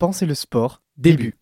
Pensez 0.00 0.26
le 0.26 0.34
sport, 0.36 0.80
début. 0.96 1.34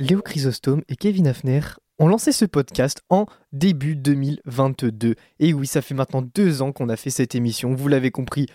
Léo 0.00 0.20
Chrysostome 0.20 0.82
et 0.88 0.96
Kevin 0.96 1.28
Hafner 1.28 1.60
ont 2.00 2.08
lancé 2.08 2.32
ce 2.32 2.44
podcast 2.44 3.02
en 3.08 3.26
début 3.52 3.94
2022. 3.94 5.14
Et 5.38 5.54
oui, 5.54 5.68
ça 5.68 5.80
fait 5.80 5.94
maintenant 5.94 6.22
deux 6.22 6.60
ans 6.60 6.72
qu'on 6.72 6.88
a 6.88 6.96
fait 6.96 7.10
cette 7.10 7.36
émission. 7.36 7.72
Vous 7.72 7.86
l'avez 7.86 8.10
compris, 8.10 8.46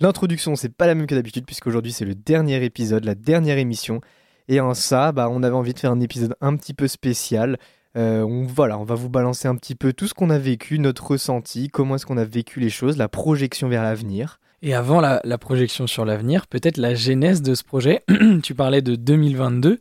l'introduction, 0.00 0.56
c'est 0.56 0.74
pas 0.74 0.86
la 0.86 0.94
même 0.94 1.06
que 1.06 1.14
d'habitude, 1.14 1.44
puisqu'aujourd'hui 1.44 1.92
c'est 1.92 2.06
le 2.06 2.14
dernier 2.14 2.64
épisode, 2.64 3.04
la 3.04 3.14
dernière 3.14 3.58
émission. 3.58 4.00
Et 4.48 4.60
en 4.60 4.72
ça, 4.72 5.12
bah, 5.12 5.28
on 5.28 5.42
avait 5.42 5.54
envie 5.54 5.74
de 5.74 5.78
faire 5.78 5.92
un 5.92 6.00
épisode 6.00 6.36
un 6.40 6.56
petit 6.56 6.72
peu 6.72 6.88
spécial. 6.88 7.58
Euh, 7.96 8.22
on, 8.22 8.44
voilà, 8.44 8.78
on 8.78 8.84
va 8.84 8.94
vous 8.94 9.08
balancer 9.08 9.48
un 9.48 9.56
petit 9.56 9.74
peu 9.74 9.92
tout 9.92 10.06
ce 10.06 10.14
qu'on 10.14 10.30
a 10.30 10.38
vécu, 10.38 10.78
notre 10.78 11.06
ressenti, 11.06 11.68
comment 11.68 11.96
est-ce 11.96 12.06
qu'on 12.06 12.16
a 12.16 12.24
vécu 12.24 12.60
les 12.60 12.70
choses, 12.70 12.96
la 12.96 13.08
projection 13.08 13.68
vers 13.68 13.82
l'avenir. 13.82 14.40
Et 14.62 14.74
avant 14.74 15.00
la, 15.00 15.20
la 15.24 15.38
projection 15.38 15.86
sur 15.86 16.04
l'avenir, 16.04 16.46
peut-être 16.46 16.76
la 16.76 16.94
genèse 16.94 17.42
de 17.42 17.54
ce 17.54 17.64
projet. 17.64 18.04
tu 18.42 18.54
parlais 18.54 18.80
de 18.80 18.94
2022, 18.94 19.80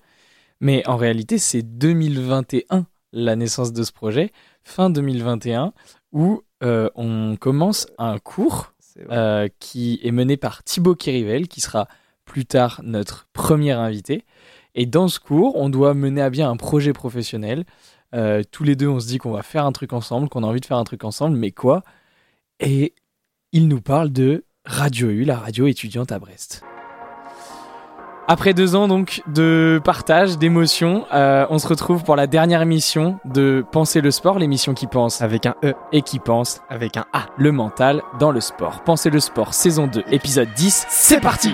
mais 0.59 0.85
en 0.87 0.97
réalité 0.97 1.37
c'est 1.37 1.61
2021 1.61 2.85
la 3.13 3.35
naissance 3.35 3.73
de 3.73 3.83
ce 3.83 3.91
projet, 3.91 4.31
fin 4.63 4.89
2021, 4.89 5.73
où 6.11 6.43
euh, 6.63 6.89
on 6.95 7.35
commence 7.35 7.87
un 7.97 8.19
cours 8.19 8.73
euh, 9.09 9.47
qui 9.59 9.99
est 10.03 10.11
mené 10.11 10.37
par 10.37 10.63
Thibaut 10.63 10.95
Kirivel, 10.95 11.47
qui 11.47 11.61
sera 11.61 11.87
plus 12.25 12.45
tard 12.45 12.81
notre 12.83 13.27
premier 13.33 13.71
invité. 13.71 14.25
Et 14.75 14.85
dans 14.85 15.07
ce 15.07 15.19
cours, 15.19 15.55
on 15.55 15.69
doit 15.69 15.93
mener 15.93 16.21
à 16.21 16.29
bien 16.29 16.49
un 16.49 16.55
projet 16.55 16.93
professionnel. 16.93 17.65
Euh, 18.13 18.43
tous 18.51 18.63
les 18.63 18.75
deux, 18.75 18.87
on 18.87 18.99
se 18.99 19.07
dit 19.07 19.17
qu'on 19.17 19.31
va 19.31 19.43
faire 19.43 19.65
un 19.65 19.71
truc 19.71 19.93
ensemble, 19.93 20.29
qu'on 20.29 20.43
a 20.43 20.47
envie 20.47 20.59
de 20.59 20.65
faire 20.65 20.77
un 20.77 20.83
truc 20.83 21.03
ensemble, 21.03 21.37
mais 21.37 21.51
quoi? 21.51 21.83
Et 22.59 22.93
il 23.51 23.67
nous 23.67 23.81
parle 23.81 24.11
de 24.11 24.45
Radio 24.65 25.09
U, 25.09 25.23
la 25.23 25.37
radio 25.37 25.67
étudiante 25.67 26.11
à 26.11 26.19
Brest. 26.19 26.63
Après 28.27 28.53
deux 28.53 28.75
ans 28.75 28.87
donc 28.87 29.23
de 29.27 29.81
partage, 29.83 30.37
d'émotion, 30.37 31.05
euh, 31.13 31.45
on 31.49 31.59
se 31.59 31.67
retrouve 31.67 32.03
pour 32.03 32.15
la 32.15 32.27
dernière 32.27 32.61
émission 32.61 33.19
de 33.25 33.65
Penser 33.71 33.99
le 33.99 34.11
sport, 34.11 34.39
l'émission 34.39 34.73
qui 34.73 34.87
pense 34.87 35.21
Avec 35.21 35.45
un 35.45 35.55
E, 35.65 35.73
et 35.91 36.01
qui 36.01 36.19
pense 36.19 36.61
avec 36.69 36.95
un 36.95 37.05
A. 37.11 37.25
le 37.37 37.51
mental 37.51 38.01
dans 38.19 38.31
le 38.31 38.39
sport. 38.39 38.83
Pensez 38.83 39.09
le 39.09 39.19
sport, 39.19 39.53
saison 39.53 39.87
2, 39.87 40.03
épisode 40.11 40.49
10, 40.55 40.85
c'est 40.87 41.19
parti 41.19 41.53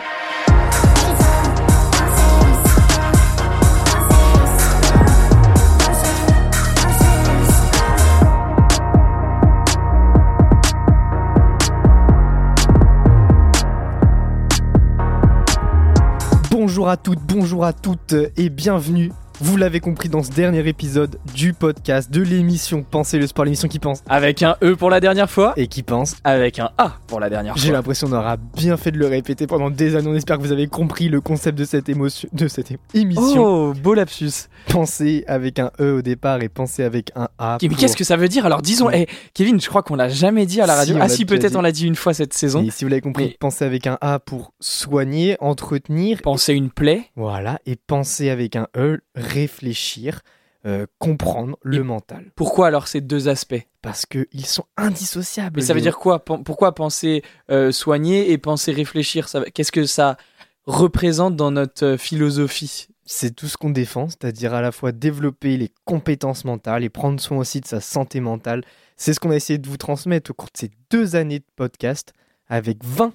Bonjour 16.88 16.94
à 16.94 17.04
toutes, 17.04 17.20
bonjour 17.28 17.66
à 17.66 17.74
toutes 17.74 18.16
et 18.38 18.50
bienvenue. 18.50 19.12
Vous 19.40 19.56
l'avez 19.56 19.80
compris 19.80 20.10
dans 20.10 20.24
ce 20.24 20.32
dernier 20.32 20.68
épisode 20.68 21.20
du 21.36 21.54
podcast, 21.54 22.10
de 22.10 22.24
l'émission 22.24 22.82
Pensez 22.90 23.20
le 23.20 23.28
sport, 23.28 23.46
l'émission 23.46 23.68
qui 23.68 23.78
pense 23.78 24.02
Avec 24.10 24.42
un 24.42 24.56
E 24.64 24.76
pour 24.76 24.90
la 24.90 25.00
dernière 25.00 25.30
fois, 25.30 25.54
et 25.58 25.68
qui 25.68 25.84
pense. 25.84 26.16
avec 26.24 26.58
un 26.58 26.72
A 26.80 26.96
pour 27.06 27.20
la 27.20 27.30
dernière 27.30 27.56
J'ai 27.56 27.68
fois. 27.68 27.74
l'impression 27.78 28.08
qu'on 28.08 28.16
aura 28.16 28.38
bien 28.38 28.78
fait 28.78 28.90
de 28.92 28.98
le 28.98 29.06
répéter 29.06 29.46
pendant 29.46 29.70
des 29.70 29.96
années. 29.96 30.08
On 30.10 30.16
espère 30.16 30.38
que 30.38 30.42
vous 30.42 30.52
avez 30.52 30.66
compris 30.66 31.08
le 31.08 31.22
concept 31.22 31.56
de 31.60 31.66
cette 31.66 31.88
émotion, 31.88 32.28
de 32.34 32.48
cette 32.48 32.72
é- 32.72 32.80
émission. 32.96 33.46
Oh, 33.46 33.74
beau 33.76 33.94
lapsus. 33.94 34.48
Pensez 34.70 35.24
avec 35.28 35.60
un 35.60 35.70
E 35.80 35.98
au 35.98 36.02
départ 36.02 36.42
et 36.42 36.50
pensez 36.50 36.84
avec 36.84 37.12
un 37.16 37.28
A. 37.38 37.60
Mais 37.62 37.70
pour- 37.70 37.78
qu'est-ce 37.78 37.96
que 37.96 38.04
ça 38.04 38.16
veut 38.18 38.30
dire? 38.30 38.44
Alors 38.48 38.64
disons, 38.64 38.88
Ouais. 38.88 39.06
eh, 39.08 39.14
Kevin, 39.36 39.62
je 39.62 39.70
crois 39.70 39.84
qu'on 39.84 39.96
l'a 39.96 40.10
jamais 40.10 40.48
dit 40.48 40.62
à 40.62 40.66
la 40.66 40.74
radio. 40.76 40.96
ah 41.00 41.10
si, 41.10 41.26
peut-être 41.26 41.56
on 41.56 41.62
l'a 41.62 41.72
dit 41.72 41.86
une 41.86 41.96
fois 41.96 42.16
cette 42.16 42.34
saison. 42.34 42.64
Et 42.64 42.72
si 42.72 42.84
vous 42.86 42.90
l'avez 42.90 43.02
compris, 43.02 43.26
Mais- 43.26 43.38
pensez 43.40 43.66
avec 43.66 43.86
un 43.86 44.00
A 44.02 44.18
pour 44.18 44.54
soigner, 44.60 45.38
entretenir. 45.42 46.22
Penser 46.24 46.54
une 46.56 46.72
plaie. 46.72 47.04
Voilà. 47.16 47.60
Et 47.68 47.76
pensez 47.76 48.32
avec 48.32 48.56
un 48.56 48.66
E, 48.76 48.98
réfléchir, 49.28 50.22
euh, 50.66 50.86
comprendre 51.00 51.58
le 51.62 51.78
Et- 51.78 51.84
mental. 51.84 52.32
Pourquoi 52.36 52.68
alors 52.68 52.88
ces 52.88 53.02
deux 53.02 53.28
aspects? 53.30 53.62
Parce 53.82 54.06
qu'ils 54.06 54.46
sont 54.46 54.66
indissociables. 54.76 55.58
Mais 55.60 55.66
ça 55.66 55.74
veut 55.74 55.82
dire 55.82 55.98
quoi? 55.98 56.26
Pourquoi 56.26 56.74
penser 56.76 57.24
euh, 57.52 57.72
soigner 57.72 58.32
et 58.32 58.38
penser 58.38 58.72
réfléchir? 58.72 59.28
Qu'est-ce 59.54 59.72
que 59.72 59.86
ça 59.86 60.18
représente 60.66 61.36
dans 61.36 61.52
notre 61.52 61.86
euh, 61.86 61.98
philosophie? 61.98 62.88
C'est 63.06 63.34
tout 63.34 63.48
ce 63.48 63.56
qu'on 63.56 63.70
défend, 63.70 64.10
c'est-à-dire 64.10 64.54
à 64.54 64.62
la 64.62 64.74
fois 64.74 64.92
développer 64.92 65.56
les 65.56 65.72
compétences 65.86 66.44
mentales 66.44 66.84
et 66.84 66.90
prendre 66.90 67.22
soin 67.22 67.38
aussi 67.38 67.62
de 67.62 67.66
sa 67.68 67.80
santé 67.80 68.20
mentale. 68.20 68.64
C'est 68.98 69.14
ce 69.14 69.20
qu'on 69.22 69.32
a 69.32 69.36
essayé 69.36 69.58
de 69.60 69.70
vous 69.70 69.78
transmettre 69.78 70.32
au 70.32 70.34
cours 70.34 70.50
de 70.52 70.58
ces 70.58 70.72
deux 70.90 71.16
années 71.16 71.40
de 71.40 71.46
podcast 71.56 72.14
avec 72.50 72.84
20 72.84 73.14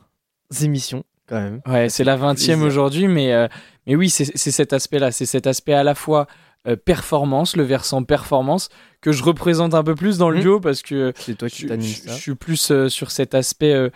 émissions 0.62 1.04
quand 1.32 1.40
même. 1.40 1.60
Ouais, 1.66 1.88
c'est 1.88 2.04
la 2.04 2.16
20e 2.16 2.34
plaisir. 2.34 2.58
aujourd'hui, 2.62 3.08
mais, 3.08 3.32
euh, 3.32 3.48
mais 3.86 3.96
oui, 3.96 4.10
c'est 4.10 4.24
cet 4.36 4.72
aspect-là. 4.72 5.10
C'est 5.12 5.26
cet 5.26 5.46
aspect 5.46 5.72
à 5.74 5.82
la 5.84 5.94
fois 5.94 6.26
euh, 6.68 6.76
performance, 6.76 7.56
le 7.56 7.64
versant 7.64 8.04
performance, 8.04 8.68
que 9.00 9.10
je 9.10 9.24
représente 9.24 9.74
un 9.74 9.82
peu 9.82 9.96
plus 9.96 10.18
dans 10.18 10.30
le 10.30 10.36
Mhm. 10.36 10.42
duo 10.42 10.60
parce 10.60 10.82
que 10.82 11.12
C'est 11.16 11.34
toi 11.36 11.48
qui 11.48 11.66
je, 11.66 11.74
je- 11.80 12.10
suis 12.12 12.34
plus 12.36 12.70
euh, 12.70 12.88
sur 12.88 13.10
cet 13.10 13.34
aspect 13.34 13.90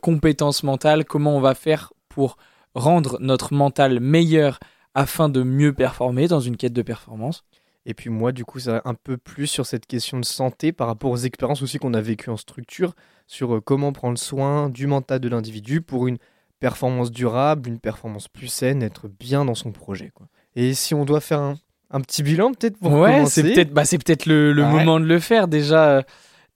compétence 0.00 0.62
mentale, 0.62 1.04
comment 1.04 1.36
on 1.36 1.40
va 1.40 1.54
faire 1.54 1.92
pour 2.08 2.36
rendre 2.74 3.18
notre 3.20 3.52
mental 3.54 4.00
meilleur 4.00 4.60
afin 4.94 5.28
de 5.28 5.42
mieux 5.42 5.72
performer 5.72 6.28
dans 6.28 6.40
une 6.40 6.56
quête 6.56 6.72
de 6.72 6.82
performance? 6.82 7.44
Et 7.86 7.92
puis 7.94 8.08
moi, 8.10 8.32
du 8.32 8.44
coup, 8.44 8.60
ça 8.60 8.80
un 8.84 8.94
peu 8.94 9.16
plus 9.16 9.46
sur 9.46 9.66
cette 9.66 9.86
question 9.86 10.18
de 10.18 10.24
santé 10.24 10.72
par 10.72 10.86
rapport 10.86 11.10
aux 11.10 11.16
expériences 11.18 11.62
aussi 11.62 11.78
qu'on 11.78 11.92
a 11.94 12.00
vécues 12.00 12.30
en 12.30 12.36
structure, 12.36 12.94
sur 13.26 13.60
comment 13.62 13.92
prendre 13.92 14.18
soin 14.18 14.70
du 14.70 14.86
mental 14.86 15.18
de 15.20 15.28
l'individu 15.28 15.80
pour 15.82 16.06
une 16.06 16.16
performance 16.60 17.10
durable, 17.10 17.68
une 17.68 17.78
performance 17.78 18.28
plus 18.28 18.48
saine, 18.48 18.82
être 18.82 19.08
bien 19.08 19.44
dans 19.44 19.54
son 19.54 19.72
projet. 19.72 20.10
quoi. 20.14 20.26
Et 20.56 20.74
si 20.74 20.94
on 20.94 21.04
doit 21.04 21.20
faire 21.20 21.40
un, 21.40 21.54
un 21.90 22.00
petit 22.00 22.22
bilan, 22.22 22.52
peut-être 22.52 22.78
pour 22.78 22.92
ouais, 22.92 23.12
commencer. 23.16 23.42
c'est 23.42 23.52
peut-être 23.54 23.72
bah, 23.72 23.84
c'est 23.84 23.98
peut-être 23.98 24.26
le, 24.26 24.52
le 24.52 24.62
Ouais. 24.62 24.70
moment 24.70 25.00
de 25.00 25.04
le 25.06 25.18
faire. 25.18 25.48
Déjà, 25.48 25.88
euh, 25.88 26.02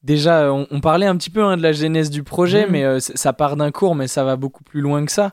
déjà 0.03 0.53
on, 0.53 0.67
on 0.71 0.81
parlait 0.81 1.07
un 1.07 1.17
petit 1.17 1.31
peu 1.31 1.43
hein, 1.45 1.57
de 1.57 1.63
la 1.63 1.73
genèse 1.73 2.11
du 2.11 2.23
projet, 2.23 2.65
Mhm. 2.67 2.73
mais 2.73 2.85
euh, 2.85 3.01
ça 3.01 3.33
part 3.33 3.57
d'un 3.57 3.71
cours, 3.71 3.95
mais 3.95 4.09
ça 4.09 4.25
va 4.25 4.37
beaucoup 4.37 4.65
plus 4.65 4.81
loin 4.81 5.05
que 5.05 5.13
ça. 5.13 5.33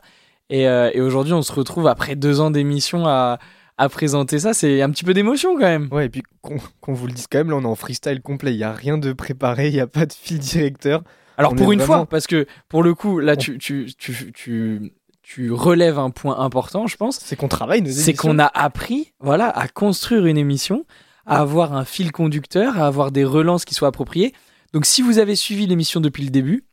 Et, 0.50 0.68
euh, 0.68 0.90
et 0.94 1.00
aujourd'hui, 1.00 1.32
on 1.32 1.42
se 1.42 1.52
retrouve 1.52 1.86
après 1.88 2.14
deux 2.14 2.40
ans 2.40 2.50
d'émission 2.52 3.06
à, 3.06 3.38
à 3.78 3.88
présenter 3.88 4.38
ça. 4.38 4.54
C'est 4.54 4.80
un 4.82 4.90
petit 4.90 5.04
peu 5.04 5.12
d'émotion 5.14 5.54
quand 5.54 5.60
même. 5.62 5.88
Ouais, 5.90 6.06
et 6.06 6.08
puis 6.08 6.22
qu'on 6.40 6.56
qu'on 6.80 6.92
vous 6.92 7.06
le 7.06 7.12
dise 7.12 7.26
quand 7.30 7.38
même, 7.38 7.50
là 7.50 7.56
on 7.56 7.62
est 7.62 7.66
en 7.66 7.74
freestyle 7.74 8.20
complet, 8.22 8.52
il 8.54 8.58
n'y 8.58 8.62
a 8.64 8.72
rien 8.72 8.96
de 8.98 9.12
préparé, 9.12 9.68
il 9.68 9.74
n'y 9.74 9.80
a 9.80 9.86
pas 9.88 10.06
de 10.06 10.12
fil 10.12 10.38
directeur. 10.38 11.02
Alors 11.38 11.52
On 11.52 11.56
pour 11.56 11.72
une 11.72 11.78
vraiment- 11.80 11.98
fois, 11.98 12.06
parce 12.06 12.26
que 12.26 12.46
pour 12.68 12.82
le 12.82 12.94
coup, 12.94 13.18
là, 13.20 13.36
tu, 13.36 13.58
tu, 13.58 13.92
tu, 13.98 14.32
tu, 14.32 14.92
tu 15.22 15.52
relèves 15.52 15.98
un 15.98 16.10
point 16.10 16.38
important, 16.38 16.86
je 16.86 16.96
pense. 16.96 17.18
C'est 17.18 17.36
qu'on 17.36 17.48
travaille 17.48 17.82
nos 17.82 17.90
C'est 17.90 18.10
émissions. 18.10 18.30
qu'on 18.30 18.38
a 18.38 18.46
appris, 18.46 19.12
voilà, 19.20 19.48
à 19.50 19.68
construire 19.68 20.26
une 20.26 20.38
émission, 20.38 20.84
à 21.26 21.40
avoir 21.40 21.74
un 21.74 21.84
fil 21.84 22.12
conducteur, 22.12 22.78
à 22.80 22.86
avoir 22.86 23.10
des 23.12 23.24
relances 23.24 23.64
qui 23.64 23.74
soient 23.74 23.88
appropriées. 23.88 24.32
Donc, 24.72 24.86
si 24.86 25.02
vous 25.02 25.18
avez 25.18 25.36
suivi 25.36 25.66
l'émission 25.66 26.00
depuis 26.00 26.22
le 26.24 26.30
début, 26.30 26.64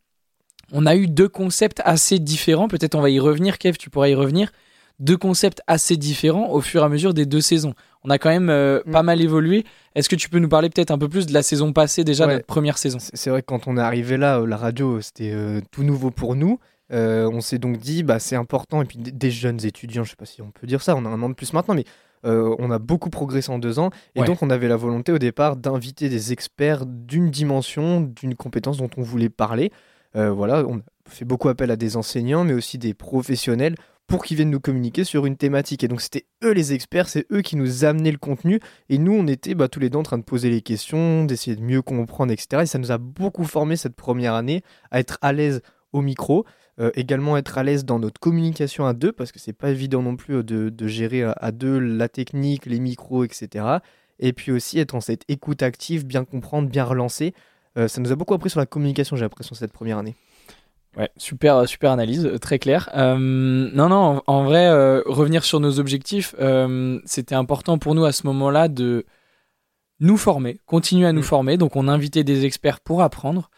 on 0.72 0.86
a 0.86 0.96
eu 0.96 1.06
deux 1.08 1.28
concepts 1.28 1.80
assez 1.84 2.18
différents. 2.18 2.68
Peut-être 2.68 2.94
on 2.94 3.00
va 3.00 3.10
y 3.10 3.20
revenir, 3.20 3.58
Kev, 3.58 3.76
tu 3.76 3.90
pourras 3.90 4.08
y 4.08 4.14
revenir. 4.14 4.50
Deux 5.00 5.16
concepts 5.16 5.60
assez 5.66 5.96
différents 5.96 6.50
au 6.50 6.60
fur 6.60 6.82
et 6.82 6.84
à 6.84 6.88
mesure 6.88 7.12
des 7.14 7.26
deux 7.26 7.40
saisons. 7.40 7.74
On 8.04 8.10
a 8.10 8.18
quand 8.18 8.28
même 8.30 8.50
euh, 8.50 8.80
Mm. 8.86 8.90
pas 8.92 9.02
mal 9.02 9.20
évolué. 9.20 9.64
Est-ce 9.94 10.08
que 10.08 10.16
tu 10.16 10.28
peux 10.28 10.38
nous 10.38 10.48
parler 10.48 10.68
peut-être 10.70 10.90
un 10.90 10.98
peu 10.98 11.08
plus 11.08 11.26
de 11.26 11.32
la 11.32 11.42
saison 11.42 11.72
passée, 11.72 12.04
déjà, 12.04 12.26
Ouais. 12.26 12.34
notre 12.34 12.46
première 12.46 12.76
saison? 12.78 12.98
C'est 13.00 13.30
vrai 13.30 13.40
que 13.42 13.46
quand 13.46 13.66
on 13.66 13.76
est 13.76 13.80
arrivé 13.80 14.16
là, 14.16 14.40
euh, 14.40 14.46
la 14.46 14.56
radio, 14.56 14.96
euh, 14.96 15.00
c'était 15.00 15.32
euh, 15.32 15.60
tout 15.70 15.82
nouveau 15.84 16.10
pour 16.10 16.34
nous. 16.36 16.58
On 16.90 17.40
s'est 17.40 17.58
donc 17.58 17.78
dit, 17.78 18.02
bah, 18.04 18.18
c'est 18.20 18.36
important. 18.36 18.80
Et 18.82 18.84
puis 18.84 18.98
des, 18.98 19.30
jeunes 19.30 19.64
étudiants, 19.64 20.04
je 20.04 20.10
sais 20.10 20.16
pas 20.16 20.26
si 20.26 20.42
on 20.42 20.50
peut 20.52 20.66
dire 20.66 20.80
ça, 20.82 20.94
on 20.94 21.04
a 21.04 21.08
un 21.08 21.20
an 21.22 21.28
de 21.28 21.34
plus 21.34 21.52
maintenant, 21.52 21.74
mais 21.74 21.84
on 22.22 22.70
a 22.70 22.78
beaucoup 22.78 23.10
progressé 23.10 23.50
en 23.50 23.58
deux 23.58 23.78
ans. 23.80 23.90
Et 24.14 24.20
Ouais. 24.20 24.26
donc, 24.26 24.42
on 24.42 24.50
avait 24.50 24.68
la 24.68 24.76
volonté 24.76 25.10
au 25.10 25.18
départ 25.18 25.56
d'inviter 25.56 26.08
des 26.08 26.32
experts 26.32 26.86
d'une 26.86 27.30
dimension, 27.30 28.00
d'une 28.00 28.34
compétence 28.36 28.76
dont 28.76 28.90
on 28.96 29.02
voulait 29.02 29.28
parler. 29.30 29.72
Voilà, 30.14 30.64
on 30.68 30.76
a 30.78 30.80
fait 31.08 31.24
beaucoup 31.24 31.48
appel 31.48 31.70
à 31.72 31.76
des 31.76 31.96
enseignants, 31.96 32.44
mais 32.44 32.52
aussi 32.54 32.78
des 32.78 32.94
professionnels 32.94 33.74
pour 34.06 34.24
qu'ils 34.24 34.36
viennent 34.36 34.50
nous 34.50 34.60
communiquer 34.60 35.04
sur 35.04 35.26
une 35.26 35.36
thématique. 35.36 35.82
Et 35.84 35.88
donc, 35.88 36.00
c'était 36.00 36.26
eux 36.42 36.52
les 36.52 36.72
experts, 36.72 37.08
c'est 37.08 37.26
eux 37.32 37.40
qui 37.40 37.56
nous 37.56 37.84
amenaient 37.84 38.12
le 38.12 38.18
contenu. 38.18 38.60
Et 38.88 38.98
nous, 38.98 39.12
on 39.12 39.26
était 39.26 39.54
bah, 39.54 39.68
tous 39.68 39.80
les 39.80 39.90
deux 39.90 39.98
en 39.98 40.02
train 40.02 40.18
de 40.18 40.24
poser 40.24 40.50
les 40.50 40.60
questions, 40.60 41.24
d'essayer 41.24 41.56
de 41.56 41.62
mieux 41.62 41.82
comprendre, 41.82 42.32
etc. 42.32 42.62
Et 42.62 42.66
ça 42.66 42.78
nous 42.78 42.92
a 42.92 42.98
beaucoup 42.98 43.44
formé 43.44 43.76
cette 43.76 43.96
première 43.96 44.34
année 44.34 44.62
à 44.90 45.00
être 45.00 45.18
à 45.22 45.32
l'aise 45.32 45.62
au 45.92 46.02
micro, 46.02 46.44
euh, 46.80 46.90
également 46.94 47.36
être 47.36 47.56
à 47.56 47.62
l'aise 47.62 47.84
dans 47.84 47.98
notre 47.98 48.20
communication 48.20 48.84
à 48.84 48.92
deux, 48.92 49.12
parce 49.12 49.32
que 49.32 49.38
c'est 49.38 49.52
pas 49.52 49.70
évident 49.70 50.02
non 50.02 50.16
plus 50.16 50.36
euh, 50.36 50.42
de, 50.42 50.86
gérer 50.86 51.22
à, 51.22 51.32
à 51.32 51.52
deux 51.52 51.78
la 51.78 52.08
technique, 52.08 52.66
les 52.66 52.80
micros, 52.80 53.24
etc. 53.24 53.78
Et 54.18 54.32
puis 54.32 54.52
aussi 54.52 54.78
être 54.78 54.94
en 54.94 55.00
cette 55.00 55.22
écoute 55.28 55.62
active, 55.62 56.04
bien 56.04 56.24
comprendre, 56.24 56.68
bien 56.68 56.84
relancer. 56.84 57.32
Euh, 57.76 57.88
ça 57.88 58.00
nous 58.00 58.12
a 58.12 58.16
beaucoup 58.16 58.34
appris 58.34 58.50
sur 58.50 58.60
la 58.60 58.66
communication, 58.66 59.16
j'ai 59.16 59.22
l'impression, 59.22 59.54
cette 59.54 59.72
première 59.72 59.98
année. 59.98 60.14
Ouais, 60.96 61.10
super, 61.16 61.68
super 61.68 61.90
analyse, 61.90 62.24
euh, 62.24 62.38
très 62.38 62.58
clair. 62.58 62.88
Euh, 62.94 63.16
non, 63.18 63.88
non, 63.88 63.96
en, 63.96 64.22
en 64.26 64.44
vrai, 64.44 64.66
euh, 64.66 65.02
revenir 65.06 65.44
sur 65.44 65.58
nos 65.58 65.80
objectifs, 65.80 66.34
euh, 66.40 67.00
c'était 67.04 67.34
important 67.34 67.78
pour 67.78 67.94
nous 67.96 68.04
à 68.04 68.12
ce 68.12 68.26
moment-là 68.28 68.68
de 68.68 69.04
nous 69.98 70.16
former, 70.16 70.60
continuer 70.66 71.06
à 71.06 71.12
nous 71.12 71.20
Mm. 71.20 71.24
former. 71.24 71.56
Donc, 71.56 71.74
on 71.76 71.88
invitait 71.88 72.22
des 72.24 72.44
experts 72.44 72.80
pour 72.80 73.02
apprendre. 73.02 73.50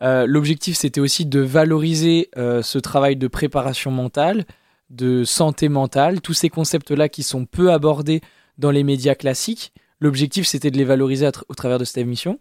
L'objectif, 0.00 0.76
c'était 0.76 1.00
aussi 1.00 1.24
de 1.24 1.40
valoriser 1.40 2.28
ce 2.36 2.78
travail 2.78 3.16
de 3.16 3.26
préparation 3.26 3.90
mentale, 3.90 4.44
de 4.90 5.24
santé 5.24 5.70
mentale, 5.70 6.20
tous 6.20 6.34
ces 6.34 6.50
concepts-là 6.50 7.08
qui 7.08 7.22
sont 7.22 7.46
peu 7.46 7.72
abordés 7.72 8.20
dans 8.58 8.70
les 8.70 8.84
médias 8.84 9.14
classiques. 9.14 9.72
L'objectif, 10.00 10.46
c'était 10.46 10.70
de 10.70 10.76
les 10.76 10.84
valoriser 10.84 11.30
au 11.48 11.54
travers 11.54 11.78
de 11.78 11.86
cette 11.86 11.96
émission. 11.96 12.38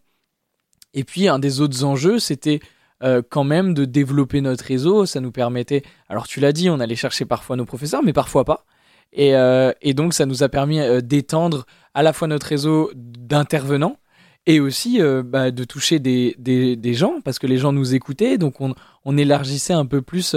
Et 0.93 1.05
puis, 1.05 1.29
un 1.29 1.39
des 1.39 1.61
autres 1.61 1.85
enjeux, 1.85 2.19
c'était 2.19 2.59
euh, 3.03 3.21
quand 3.27 3.43
même 3.43 3.73
de 3.73 3.85
développer 3.85 4.41
notre 4.41 4.65
réseau. 4.65 5.05
Ça 5.05 5.19
nous 5.19 5.31
permettait, 5.31 5.83
alors 6.09 6.27
tu 6.27 6.39
l'as 6.39 6.51
dit, 6.51 6.69
on 6.69 6.79
allait 6.79 6.95
chercher 6.95 7.25
parfois 7.25 7.55
nos 7.55 7.65
professeurs, 7.65 8.03
mais 8.03 8.13
parfois 8.13 8.45
pas. 8.45 8.65
Et, 9.11 9.35
euh, 9.35 9.71
donc, 9.93 10.13
ça 10.13 10.25
nous 10.25 10.41
a 10.43 10.49
permis 10.49 10.79
euh, 10.79 11.01
d'étendre 11.01 11.65
à 11.93 12.01
la 12.01 12.13
fois 12.13 12.27
notre 12.27 12.47
réseau 12.47 12.91
d'intervenants 12.95 13.97
et 14.45 14.59
aussi 14.59 14.99
bah, 15.23 15.51
de 15.51 15.63
toucher 15.63 15.99
des, 15.99 16.93
gens, 16.93 17.21
parce 17.23 17.39
que 17.39 17.47
les 17.47 17.57
gens 17.57 17.71
nous 17.71 17.95
écoutaient. 17.95 18.37
Donc, 18.37 18.55
on, 18.59 19.17
élargissait 19.17 19.71
un 19.71 19.85
peu 19.85 20.01
plus 20.01 20.35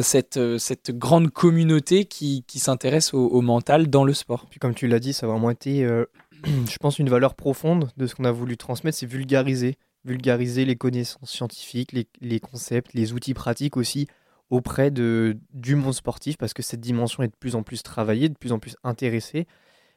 cette, 0.00 0.40
grande 0.90 1.30
communauté 1.30 2.06
qui, 2.06 2.44
qui 2.48 2.58
s'intéresse 2.58 3.14
au, 3.14 3.28
au, 3.28 3.40
mental 3.40 3.88
dans 3.88 4.02
le 4.02 4.14
sport. 4.14 4.46
Puis, 4.50 4.58
comme 4.58 4.74
tu 4.74 4.88
l'as 4.88 4.98
dit, 4.98 5.12
ça 5.12 5.26
a 5.26 5.28
vraiment 5.28 5.50
été 5.50 5.86
je 6.44 6.76
pense, 6.80 6.98
une 6.98 7.08
valeur 7.08 7.34
profonde 7.34 7.90
de 7.96 8.06
ce 8.06 8.14
qu'on 8.14 8.24
a 8.24 8.32
voulu 8.32 8.56
transmettre, 8.56 8.98
c'est 8.98 9.06
vulgariser. 9.06 9.76
Vulgariser 10.04 10.64
les 10.64 10.76
connaissances 10.76 11.30
scientifiques, 11.30 11.92
les, 12.20 12.40
concepts, 12.40 12.94
les 12.94 13.12
outils 13.12 13.34
pratiques 13.34 13.76
aussi 13.76 14.06
auprès 14.48 14.90
de, 14.90 15.36
du 15.52 15.76
monde 15.76 15.94
sportif 15.94 16.36
parce 16.36 16.54
que 16.54 16.62
cette 16.62 16.80
dimension 16.80 17.22
est 17.22 17.28
de 17.28 17.36
plus 17.38 17.54
en 17.54 17.62
plus 17.62 17.82
travaillée, 17.82 18.28
de 18.28 18.36
plus 18.36 18.52
en 18.52 18.58
plus 18.58 18.76
intéressée. 18.82 19.46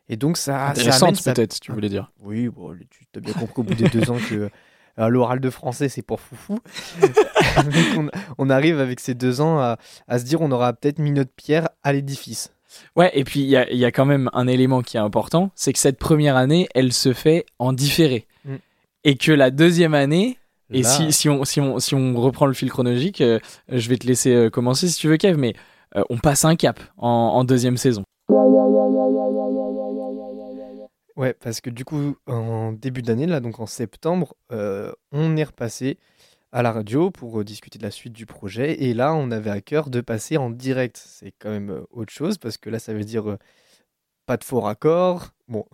Et 0.09 0.17
donc 0.17 0.38
ça. 0.38 0.67
Intéressante 0.69 1.23
peut-être, 1.23 1.53
si 1.53 1.59
tu 1.61 1.71
voulais 1.71 1.89
dire. 1.89 2.11
Oui, 2.21 2.50
bon, 2.50 2.75
tu 2.89 3.07
as 3.15 3.19
bien 3.21 3.33
compris 3.33 3.61
au 3.61 3.63
bout 3.63 3.75
des 3.75 3.89
deux 3.89 4.11
ans 4.11 4.17
que 4.17 4.50
euh, 5.00 5.07
l'oral 5.07 5.39
de 5.39 5.50
français 5.50 5.88
c'est 5.88 6.01
pour 6.01 6.19
foufou. 6.19 6.59
on, 7.97 8.09
on, 8.38 8.50
arrive 8.50 8.79
avec 8.79 9.00
ces 9.00 9.13
deux 9.13 9.39
ans 9.39 9.59
à, 9.59 9.77
à 10.07 10.19
se 10.19 10.25
dire 10.25 10.41
on 10.41 10.51
aura 10.51 10.73
peut-être 10.73 11.00
mis 11.00 11.11
notre 11.11 11.31
pierre 11.31 11.69
à 11.83 11.94
l'édifice. 11.94 12.53
Ouais, 12.95 13.11
et 13.13 13.23
puis 13.23 13.41
il 13.41 13.50
y 13.50 13.85
a, 13.85 13.91
quand 13.91 14.05
même 14.05 14.29
un 14.33 14.47
élément 14.47 14.81
qui 14.81 14.97
est 14.97 15.01
important, 15.01 15.51
c'est 15.55 15.73
que 15.73 15.79
cette 15.79 15.97
première 15.97 16.35
année, 16.35 16.67
elle 16.73 16.94
se 16.94 17.13
fait 17.13 17.45
en 17.59 17.73
différé. 17.73 18.27
Et 19.03 19.15
que 19.15 19.31
la 19.31 19.51
deuxième 19.51 19.94
année, 19.94 20.38
et 20.71 20.83
si, 20.83 21.11
si, 21.11 21.29
on, 21.29 21.44
si, 21.44 21.59
on, 21.61 21.79
si 21.79 21.94
on 21.94 22.19
reprend 22.19 22.45
le 22.45 22.53
fil 22.53 22.71
chronologique, 22.71 23.21
euh, 23.21 23.39
je 23.69 23.89
vais 23.89 23.97
te 23.97 24.07
laisser 24.07 24.33
euh, 24.33 24.50
commencer 24.50 24.88
si 24.88 24.97
tu 24.97 25.07
veux, 25.07 25.17
Kev, 25.17 25.38
mais 25.38 25.53
euh, 25.95 26.03
on 26.09 26.17
passe 26.17 26.45
un 26.45 26.55
cap 26.55 26.79
en, 26.97 27.44
deuxième 27.44 27.77
saison. 27.77 28.03
Ouais, 31.15 31.33
parce 31.33 31.61
que 31.61 31.69
du 31.69 31.85
coup, 31.85 32.15
en 32.25 32.71
début 32.71 33.03
d'année, 33.03 33.27
là, 33.27 33.39
donc 33.39 33.59
en 33.59 33.67
septembre, 33.67 34.33
on 34.50 35.38
est 35.38 35.44
repassé 35.44 36.00
à 36.53 36.61
la 36.61 36.71
radio 36.71 37.09
pour 37.09 37.44
discuter 37.44 37.79
de 37.79 37.83
la 37.83 37.91
suite 37.91 38.13
du 38.13 38.27
projet. 38.27 38.83
Et 38.83 38.94
là, 38.94 39.13
on 39.15 39.31
avait 39.31 39.50
à 39.50 39.59
cœur 39.59 39.89
de 39.89 40.01
passer 40.01 40.38
en 40.38 40.51
direct. 40.51 41.03
C'est 41.03 41.33
quand 41.39 41.50
même 41.50 41.83
autre 41.89 42.13
chose 42.13 42.38
parce 42.38 42.57
que 42.57 42.69
là, 42.69 42.77
ça 42.79 42.94
veut 42.94 43.03
dire 43.03 43.27
euh, 43.27 43.38
pas 44.27 44.38
de 44.38 44.44
faux 44.44 44.59
raccords. 44.59 45.29
Bon, 45.47 45.65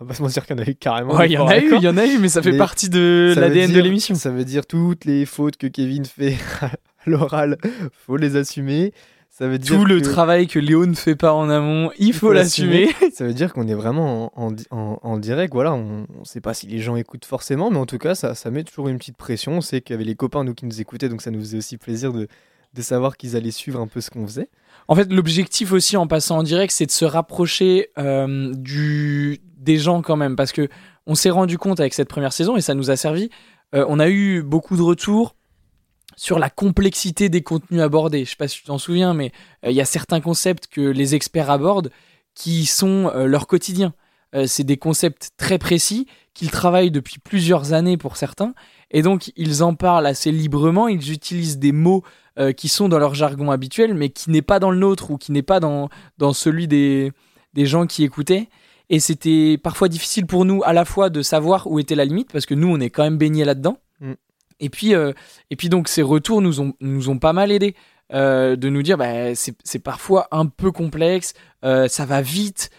on 0.00 0.04
va 0.04 0.08
pas 0.08 0.14
se 0.14 0.22
mentir 0.22 0.44
qu'il 0.44 0.56
y 0.56 0.60
en 0.60 0.62
a 0.62 0.68
eu 0.68 0.74
carrément. 0.74 1.20
il 1.22 1.32
y 1.32 1.38
en 1.38 1.46
a 1.46 1.58
eu, 1.58 1.76
il 1.76 1.82
y 1.82 1.88
en 1.88 1.96
a 1.96 2.06
eu, 2.06 2.18
mais 2.18 2.28
ça 2.28 2.42
fait 2.42 2.56
partie 2.56 2.88
de 2.88 3.34
l'ADN 3.36 3.72
de 3.72 3.80
l'émission. 3.80 4.14
Ça 4.14 4.30
veut 4.30 4.44
dire 4.44 4.66
toutes 4.66 5.04
les 5.04 5.24
fautes 5.24 5.56
que 5.56 5.66
Kevin 5.66 6.04
fait 6.04 6.36
à 6.60 6.70
l'oral, 7.06 7.58
faut 8.06 8.16
les 8.16 8.36
assumer. 8.36 8.92
Ça 9.36 9.48
veut 9.48 9.58
dire 9.58 9.76
Tout 9.76 9.84
le 9.84 10.00
travail 10.00 10.46
que 10.46 10.60
Léo 10.60 10.86
ne 10.86 10.94
fait 10.94 11.16
pas 11.16 11.32
en 11.32 11.50
amont, 11.50 11.90
il, 11.98 12.12
faut, 12.12 12.32
l'assumer. 12.32 12.94
Ça 13.12 13.24
veut 13.24 13.34
dire 13.34 13.52
qu'on 13.52 13.66
est 13.66 13.74
vraiment 13.74 14.30
en, 14.40 14.54
en, 14.70 15.18
direct. 15.18 15.52
Voilà, 15.52 15.74
on 15.74 16.02
ne 16.02 16.24
sait 16.24 16.40
pas 16.40 16.54
si 16.54 16.68
les 16.68 16.78
gens 16.78 16.94
écoutent 16.94 17.24
forcément, 17.24 17.68
mais 17.68 17.78
en 17.78 17.86
tout 17.86 17.98
cas, 17.98 18.14
ça, 18.14 18.36
ça 18.36 18.52
met 18.52 18.62
toujours 18.62 18.86
une 18.86 18.96
petite 18.96 19.16
pression. 19.16 19.54
On 19.54 19.60
sait 19.60 19.80
qu'il 19.80 19.92
y 19.92 19.96
avait 19.96 20.04
les 20.04 20.14
copains 20.14 20.44
nous 20.44 20.54
qui 20.54 20.66
nous 20.66 20.80
écoutaient, 20.80 21.08
donc 21.08 21.20
ça 21.20 21.32
nous 21.32 21.40
faisait 21.40 21.58
aussi 21.58 21.78
plaisir 21.78 22.12
de, 22.12 22.28
de 22.74 22.82
savoir 22.82 23.16
qu'ils 23.16 23.36
allaient 23.36 23.50
suivre 23.50 23.80
un 23.80 23.86
peu 23.86 24.00
ce 24.00 24.10
qu'on 24.10 24.26
faisait. 24.26 24.48
En 24.88 24.94
fait, 24.94 25.10
l'objectif 25.10 25.72
aussi 25.72 25.96
en 25.96 26.06
passant 26.06 26.38
en 26.38 26.42
direct, 26.42 26.72
c'est 26.72 26.86
de 26.86 26.90
se 26.90 27.04
rapprocher 27.04 27.88
euh, 27.98 28.52
du, 28.54 29.40
des 29.56 29.78
gens 29.78 30.02
quand 30.02 30.16
même, 30.16 30.36
parce 30.36 30.52
que 30.52 30.68
on 31.06 31.14
s'est 31.14 31.30
rendu 31.30 31.56
compte 31.58 31.80
avec 31.80 31.94
cette 31.94 32.08
première 32.08 32.32
saison 32.32 32.56
et 32.56 32.60
ça 32.60 32.74
nous 32.74 32.90
a 32.90 32.96
servi. 32.96 33.30
Euh, 33.74 33.84
on 33.88 34.00
a 34.00 34.08
eu 34.08 34.42
beaucoup 34.42 34.76
de 34.76 34.82
retours 34.82 35.36
sur 36.16 36.38
la 36.38 36.50
complexité 36.50 37.28
des 37.28 37.42
contenus 37.42 37.80
abordés. 37.80 38.24
Je 38.24 38.30
sais 38.30 38.36
pas 38.36 38.48
si 38.48 38.58
tu 38.58 38.64
t'en 38.64 38.78
souviens, 38.78 39.14
mais 39.14 39.32
euh, 39.64 39.70
il 39.70 39.76
y 39.76 39.80
a 39.80 39.84
certains 39.84 40.20
concepts 40.20 40.66
que 40.66 40.80
les 40.80 41.14
experts 41.14 41.50
abordent 41.50 41.90
qui 42.34 42.66
sont 42.66 43.12
leur 43.14 43.46
quotidien. 43.46 43.94
Euh, 44.34 44.46
c'est 44.46 44.64
des 44.64 44.76
concepts 44.76 45.30
très 45.36 45.58
précis 45.58 46.06
qu'ils 46.32 46.50
travaillent 46.50 46.90
depuis 46.90 47.18
plusieurs 47.18 47.72
années 47.72 47.96
pour 47.96 48.16
certains, 48.16 48.54
et 48.90 49.02
donc 49.02 49.32
ils 49.36 49.62
en 49.62 49.74
parlent 49.74 50.06
assez 50.06 50.32
librement. 50.32 50.88
Ils 50.88 51.12
utilisent 51.12 51.58
des 51.58 51.72
mots 51.72 52.02
qui 52.56 52.66
sont 52.66 52.88
dans 52.88 52.98
leur 52.98 53.14
jargon 53.14 53.52
habituel, 53.52 53.94
mais 53.94 54.08
qui 54.08 54.28
n'est 54.32 54.42
pas 54.42 54.58
dans 54.58 54.72
le 54.72 54.78
nôtre 54.78 55.12
ou 55.12 55.18
qui 55.18 55.30
n'est 55.30 55.42
pas 55.42 55.60
dans, 55.60 55.88
dans 56.18 56.32
celui 56.32 56.66
des, 56.66 57.12
des 57.52 57.64
gens 57.64 57.86
qui 57.86 58.02
écoutaient. 58.02 58.48
Et 58.90 59.00
c'était 59.00 59.58
parfois 59.62 59.88
difficile 59.88 60.26
pour 60.26 60.44
nous 60.44 60.62
à 60.64 60.72
la 60.72 60.84
fois 60.84 61.10
de 61.10 61.22
savoir 61.22 61.66
où 61.70 61.78
était 61.78 61.94
la 61.94 62.04
limite, 62.04 62.30
parce 62.32 62.46
que 62.46 62.54
nous, 62.54 62.68
on 62.68 62.80
est 62.80 62.90
quand 62.90 63.02
même 63.02 63.16
baignés 63.16 63.44
là-dedans. 63.44 63.78
Mm. 64.00 64.12
Et 64.60 64.68
puis, 64.68 64.94
euh, 64.94 65.12
et 65.50 65.56
puis 65.56 65.68
donc 65.68 65.88
ces 65.88 66.02
retours 66.02 66.40
nous 66.40 66.60
ont, 66.60 66.74
nous 66.80 67.08
ont 67.08 67.18
pas 67.18 67.32
mal 67.32 67.50
aidé 67.50 67.74
euh, 68.12 68.56
de 68.56 68.68
nous 68.68 68.82
dire 68.82 68.98
bah, 68.98 69.34
c'est 69.34 69.78
parfois 69.78 70.28
un 70.30 70.46
peu 70.46 70.70
complexe, 70.70 71.34
euh, 71.64 71.88
ça 71.88 72.04
va 72.04 72.20
vite 72.20 72.70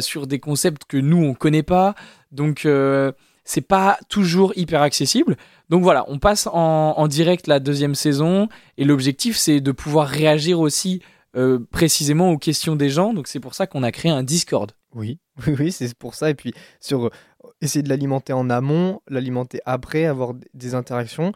sur 0.00 0.26
des 0.26 0.38
concepts 0.38 0.84
que 0.84 0.96
nous 0.96 1.22
on 1.24 1.34
connaît 1.34 1.62
pas, 1.62 1.94
donc 2.30 2.68
c'est 3.44 3.66
pas 3.66 3.98
toujours 4.08 4.52
hyper 4.56 4.82
accessible. 4.82 5.36
Donc 5.70 5.82
voilà, 5.82 6.04
on 6.08 6.18
passe 6.18 6.46
en, 6.46 6.94
en 6.96 7.08
direct 7.08 7.46
la 7.46 7.58
deuxième 7.58 7.94
saison 7.94 8.48
et 8.76 8.84
l'objectif 8.84 9.36
c'est 9.36 9.60
de 9.60 9.72
pouvoir 9.72 10.08
réagir 10.08 10.60
aussi 10.60 11.00
précisément 11.70 12.30
aux 12.30 12.38
questions 12.38 12.76
des 12.76 12.90
gens. 12.90 13.14
Donc 13.14 13.28
c'est 13.28 13.40
pour 13.40 13.54
ça 13.54 13.66
qu'on 13.66 13.82
a 13.82 13.92
créé 13.92 14.10
un 14.10 14.22
Discord. 14.22 14.72
Oui, 14.94 15.18
oui, 15.46 15.72
c'est 15.72 15.94
pour 15.94 16.14
ça. 16.14 16.30
Et 16.30 16.34
puis 16.34 16.52
sur 16.80 17.10
essayer 17.62 17.82
de 17.82 17.88
l'alimenter 17.88 18.32
en 18.32 18.50
amont, 18.50 19.00
l'alimenter 19.08 19.60
après, 19.64 20.04
avoir 20.04 20.34
des 20.52 20.74
interactions. 20.74 21.32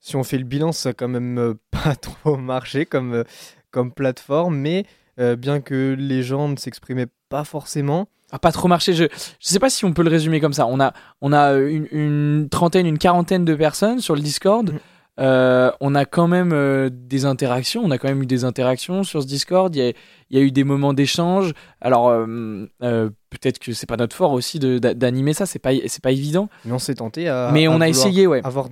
Si 0.00 0.16
on 0.16 0.24
fait 0.24 0.38
le 0.38 0.44
bilan, 0.44 0.72
ça 0.72 0.92
quand 0.92 1.08
même 1.08 1.38
euh, 1.38 1.54
pas 1.70 1.96
trop 1.96 2.36
marché 2.36 2.86
comme, 2.86 3.14
euh, 3.14 3.24
comme 3.70 3.92
plateforme, 3.92 4.56
mais 4.56 4.84
euh, 5.18 5.36
bien 5.36 5.60
que 5.60 5.96
les 5.98 6.22
gens 6.22 6.48
ne 6.48 6.56
s'exprimaient 6.56 7.08
pas 7.32 7.44
forcément. 7.44 8.08
A 8.30 8.38
pas 8.38 8.52
trop 8.52 8.68
marché. 8.68 8.92
Je 8.92 9.04
ne 9.04 9.08
sais 9.40 9.58
pas 9.58 9.70
si 9.70 9.86
on 9.86 9.94
peut 9.94 10.02
le 10.02 10.10
résumer 10.10 10.38
comme 10.38 10.52
ça. 10.52 10.66
On 10.66 10.80
a, 10.80 10.92
on 11.22 11.32
a 11.32 11.54
une, 11.54 12.48
trentaine, 12.50 12.86
une 12.86 12.98
quarantaine 12.98 13.46
de 13.46 13.54
personnes 13.54 14.00
sur 14.00 14.14
le 14.14 14.20
Discord. 14.20 14.70
Mm. 14.70 14.78
Euh, 15.18 15.70
on 15.80 15.94
a 15.94 16.04
quand 16.04 16.28
même 16.28 16.52
euh, 16.52 16.90
des 16.90 17.24
interactions, 17.24 17.82
on 17.84 17.90
a 17.90 17.98
quand 17.98 18.08
même 18.08 18.22
eu 18.22 18.26
des 18.26 18.44
interactions 18.44 19.02
sur 19.02 19.22
ce 19.22 19.26
Discord, 19.26 19.74
il 19.76 19.94
y 20.30 20.38
a, 20.38 20.40
eu 20.40 20.50
des 20.50 20.64
moments 20.64 20.94
d'échange. 20.94 21.52
Alors 21.82 22.08
euh, 22.08 22.66
peut-être 22.80 23.58
que 23.58 23.74
c'est 23.74 23.86
pas 23.86 23.98
notre 23.98 24.16
fort 24.16 24.32
aussi 24.32 24.58
d'animer 24.58 25.34
ça, 25.34 25.44
c'est 25.44 25.58
pas, 25.58 25.72
pas 26.02 26.12
évident. 26.12 26.48
Mais 26.64 26.72
on 26.72 26.78
s'est 26.78 26.94
tenté 26.94 27.28
à, 27.28 27.50
Mais 27.52 27.68
on 27.68 27.82
a 27.82 27.88
essayé, 27.88 28.26
ouais. 28.26 28.40
avoir 28.42 28.68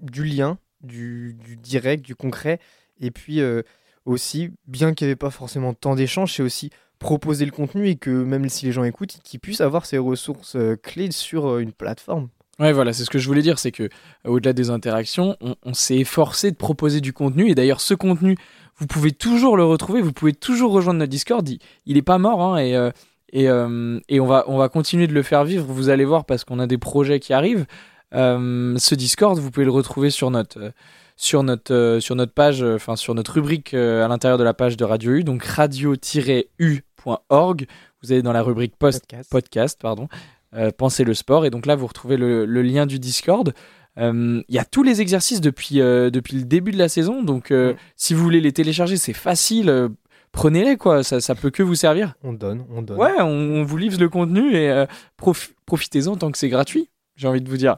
du 0.00 0.24
lien, 0.24 0.58
du, 0.80 1.36
direct, 1.60 2.04
du 2.04 2.14
concret. 2.14 2.60
Et 3.00 3.10
puis 3.10 3.40
aussi, 4.04 4.50
bien 4.68 4.94
qu'il 4.94 5.06
n'y 5.06 5.10
avait 5.10 5.16
pas 5.16 5.30
forcément 5.30 5.74
tant 5.74 5.96
d'échanges, 5.96 6.34
c'est 6.34 6.44
aussi 6.44 6.70
proposer 7.00 7.44
le 7.44 7.50
contenu 7.50 7.88
et 7.88 7.96
que 7.96 8.10
même 8.10 8.48
si 8.48 8.66
les 8.66 8.72
gens 8.72 8.84
écoutent, 8.84 9.18
qu'ils 9.24 9.40
puissent 9.40 9.60
avoir 9.60 9.86
ces 9.86 9.98
ressources 9.98 10.56
clés 10.82 11.10
sur 11.10 11.58
une 11.58 11.72
plateforme. 11.72 12.28
Ouais, 12.60 12.72
voilà, 12.74 12.92
c'est 12.92 13.04
ce 13.04 13.10
que 13.10 13.18
je 13.18 13.26
voulais 13.26 13.40
dire, 13.40 13.58
c'est 13.58 13.72
que 13.72 13.84
euh, 13.84 13.88
au-delà 14.26 14.52
des 14.52 14.68
interactions, 14.68 15.34
on, 15.40 15.72
s'est 15.72 15.96
efforcé 15.96 16.50
de 16.50 16.56
proposer 16.56 17.00
du 17.00 17.14
contenu. 17.14 17.48
Et 17.48 17.54
d'ailleurs, 17.54 17.80
ce 17.80 17.94
contenu, 17.94 18.36
vous 18.76 18.86
pouvez 18.86 19.12
toujours 19.12 19.56
le 19.56 19.64
retrouver, 19.64 20.02
vous 20.02 20.12
pouvez 20.12 20.34
toujours 20.34 20.70
rejoindre 20.70 20.98
notre 20.98 21.10
Discord. 21.10 21.48
Il, 21.86 21.94
n'est 21.94 22.02
pas 22.02 22.18
mort, 22.18 22.42
hein, 22.42 22.58
et, 22.58 22.76
euh, 22.76 22.90
et, 23.32 23.48
euh, 23.48 23.98
et, 24.10 24.20
on, 24.20 24.26
va, 24.26 24.44
on 24.46 24.58
va 24.58 24.68
continuer 24.68 25.06
de 25.06 25.14
le 25.14 25.22
faire 25.22 25.44
vivre. 25.44 25.64
Vous 25.64 25.88
allez 25.88 26.04
voir, 26.04 26.26
parce 26.26 26.44
qu'on 26.44 26.58
a 26.58 26.66
des 26.66 26.76
projets 26.76 27.18
qui 27.18 27.32
arrivent. 27.32 27.64
Ce 28.12 28.94
Discord, 28.94 29.38
vous 29.38 29.50
pouvez 29.50 29.64
le 29.64 29.70
retrouver 29.70 30.10
sur 30.10 30.30
notre 30.30 30.72
sur 31.16 31.42
notre 31.42 31.98
sur 32.00 32.16
notre 32.16 32.32
page, 32.32 32.62
enfin 32.62 32.96
sur 32.96 33.14
notre 33.14 33.32
rubrique 33.34 33.74
à 33.74 34.08
l'intérieur 34.08 34.38
de 34.38 34.44
la 34.44 34.54
page 34.54 34.76
de 34.76 34.84
Radio 34.84 35.12
U, 35.12 35.24
donc 35.24 35.44
radio-u.org. 35.44 36.06
Vous 38.02 38.12
allez 38.12 38.22
dans 38.22 38.32
la 38.32 38.42
rubrique 38.42 38.76
post 38.76 39.00
podcast, 39.00 39.30
podcast 39.30 39.78
pardon. 39.80 40.08
Euh, 40.54 40.70
Pensez 40.76 41.04
le 41.04 41.14
sport. 41.14 41.46
Et 41.46 41.50
donc 41.50 41.66
là, 41.66 41.76
vous 41.76 41.86
retrouvez 41.86 42.16
le, 42.16 42.44
lien 42.62 42.86
du 42.86 42.98
Discord. 42.98 43.52
Euh, 43.98 44.42
il 44.48 44.54
y 44.54 44.58
a 44.58 44.64
tous 44.64 44.82
les 44.82 45.00
exercices 45.00 45.40
depuis, 45.40 45.80
euh, 45.80 46.10
depuis 46.10 46.36
le 46.36 46.44
début 46.44 46.70
de 46.72 46.78
la 46.78 46.88
saison. 46.88 47.22
Donc 47.22 47.50
mm. 47.50 47.74
si 47.96 48.14
vous 48.14 48.22
voulez 48.22 48.40
les 48.40 48.52
télécharger, 48.52 48.96
c'est 48.96 49.12
facile. 49.12 49.88
Prenez-les, 50.32 50.76
quoi. 50.76 51.02
Ça, 51.02 51.20
ça 51.20 51.34
peut 51.34 51.50
que 51.50 51.62
vous 51.62 51.74
servir. 51.74 52.14
On 52.22 52.32
donne, 52.32 52.64
on 52.70 52.82
donne. 52.82 52.98
Ouais, 52.98 53.20
on, 53.20 53.62
vous 53.64 53.76
livre 53.76 53.98
le 53.98 54.08
contenu 54.08 54.54
et 54.54 54.84
profitez-en 55.66 56.16
tant 56.16 56.30
que 56.30 56.38
c'est 56.38 56.48
gratuit 56.48 56.88
j'ai 57.16 57.28
envie 57.28 57.40
de 57.40 57.48
vous 57.48 57.56
dire. 57.56 57.76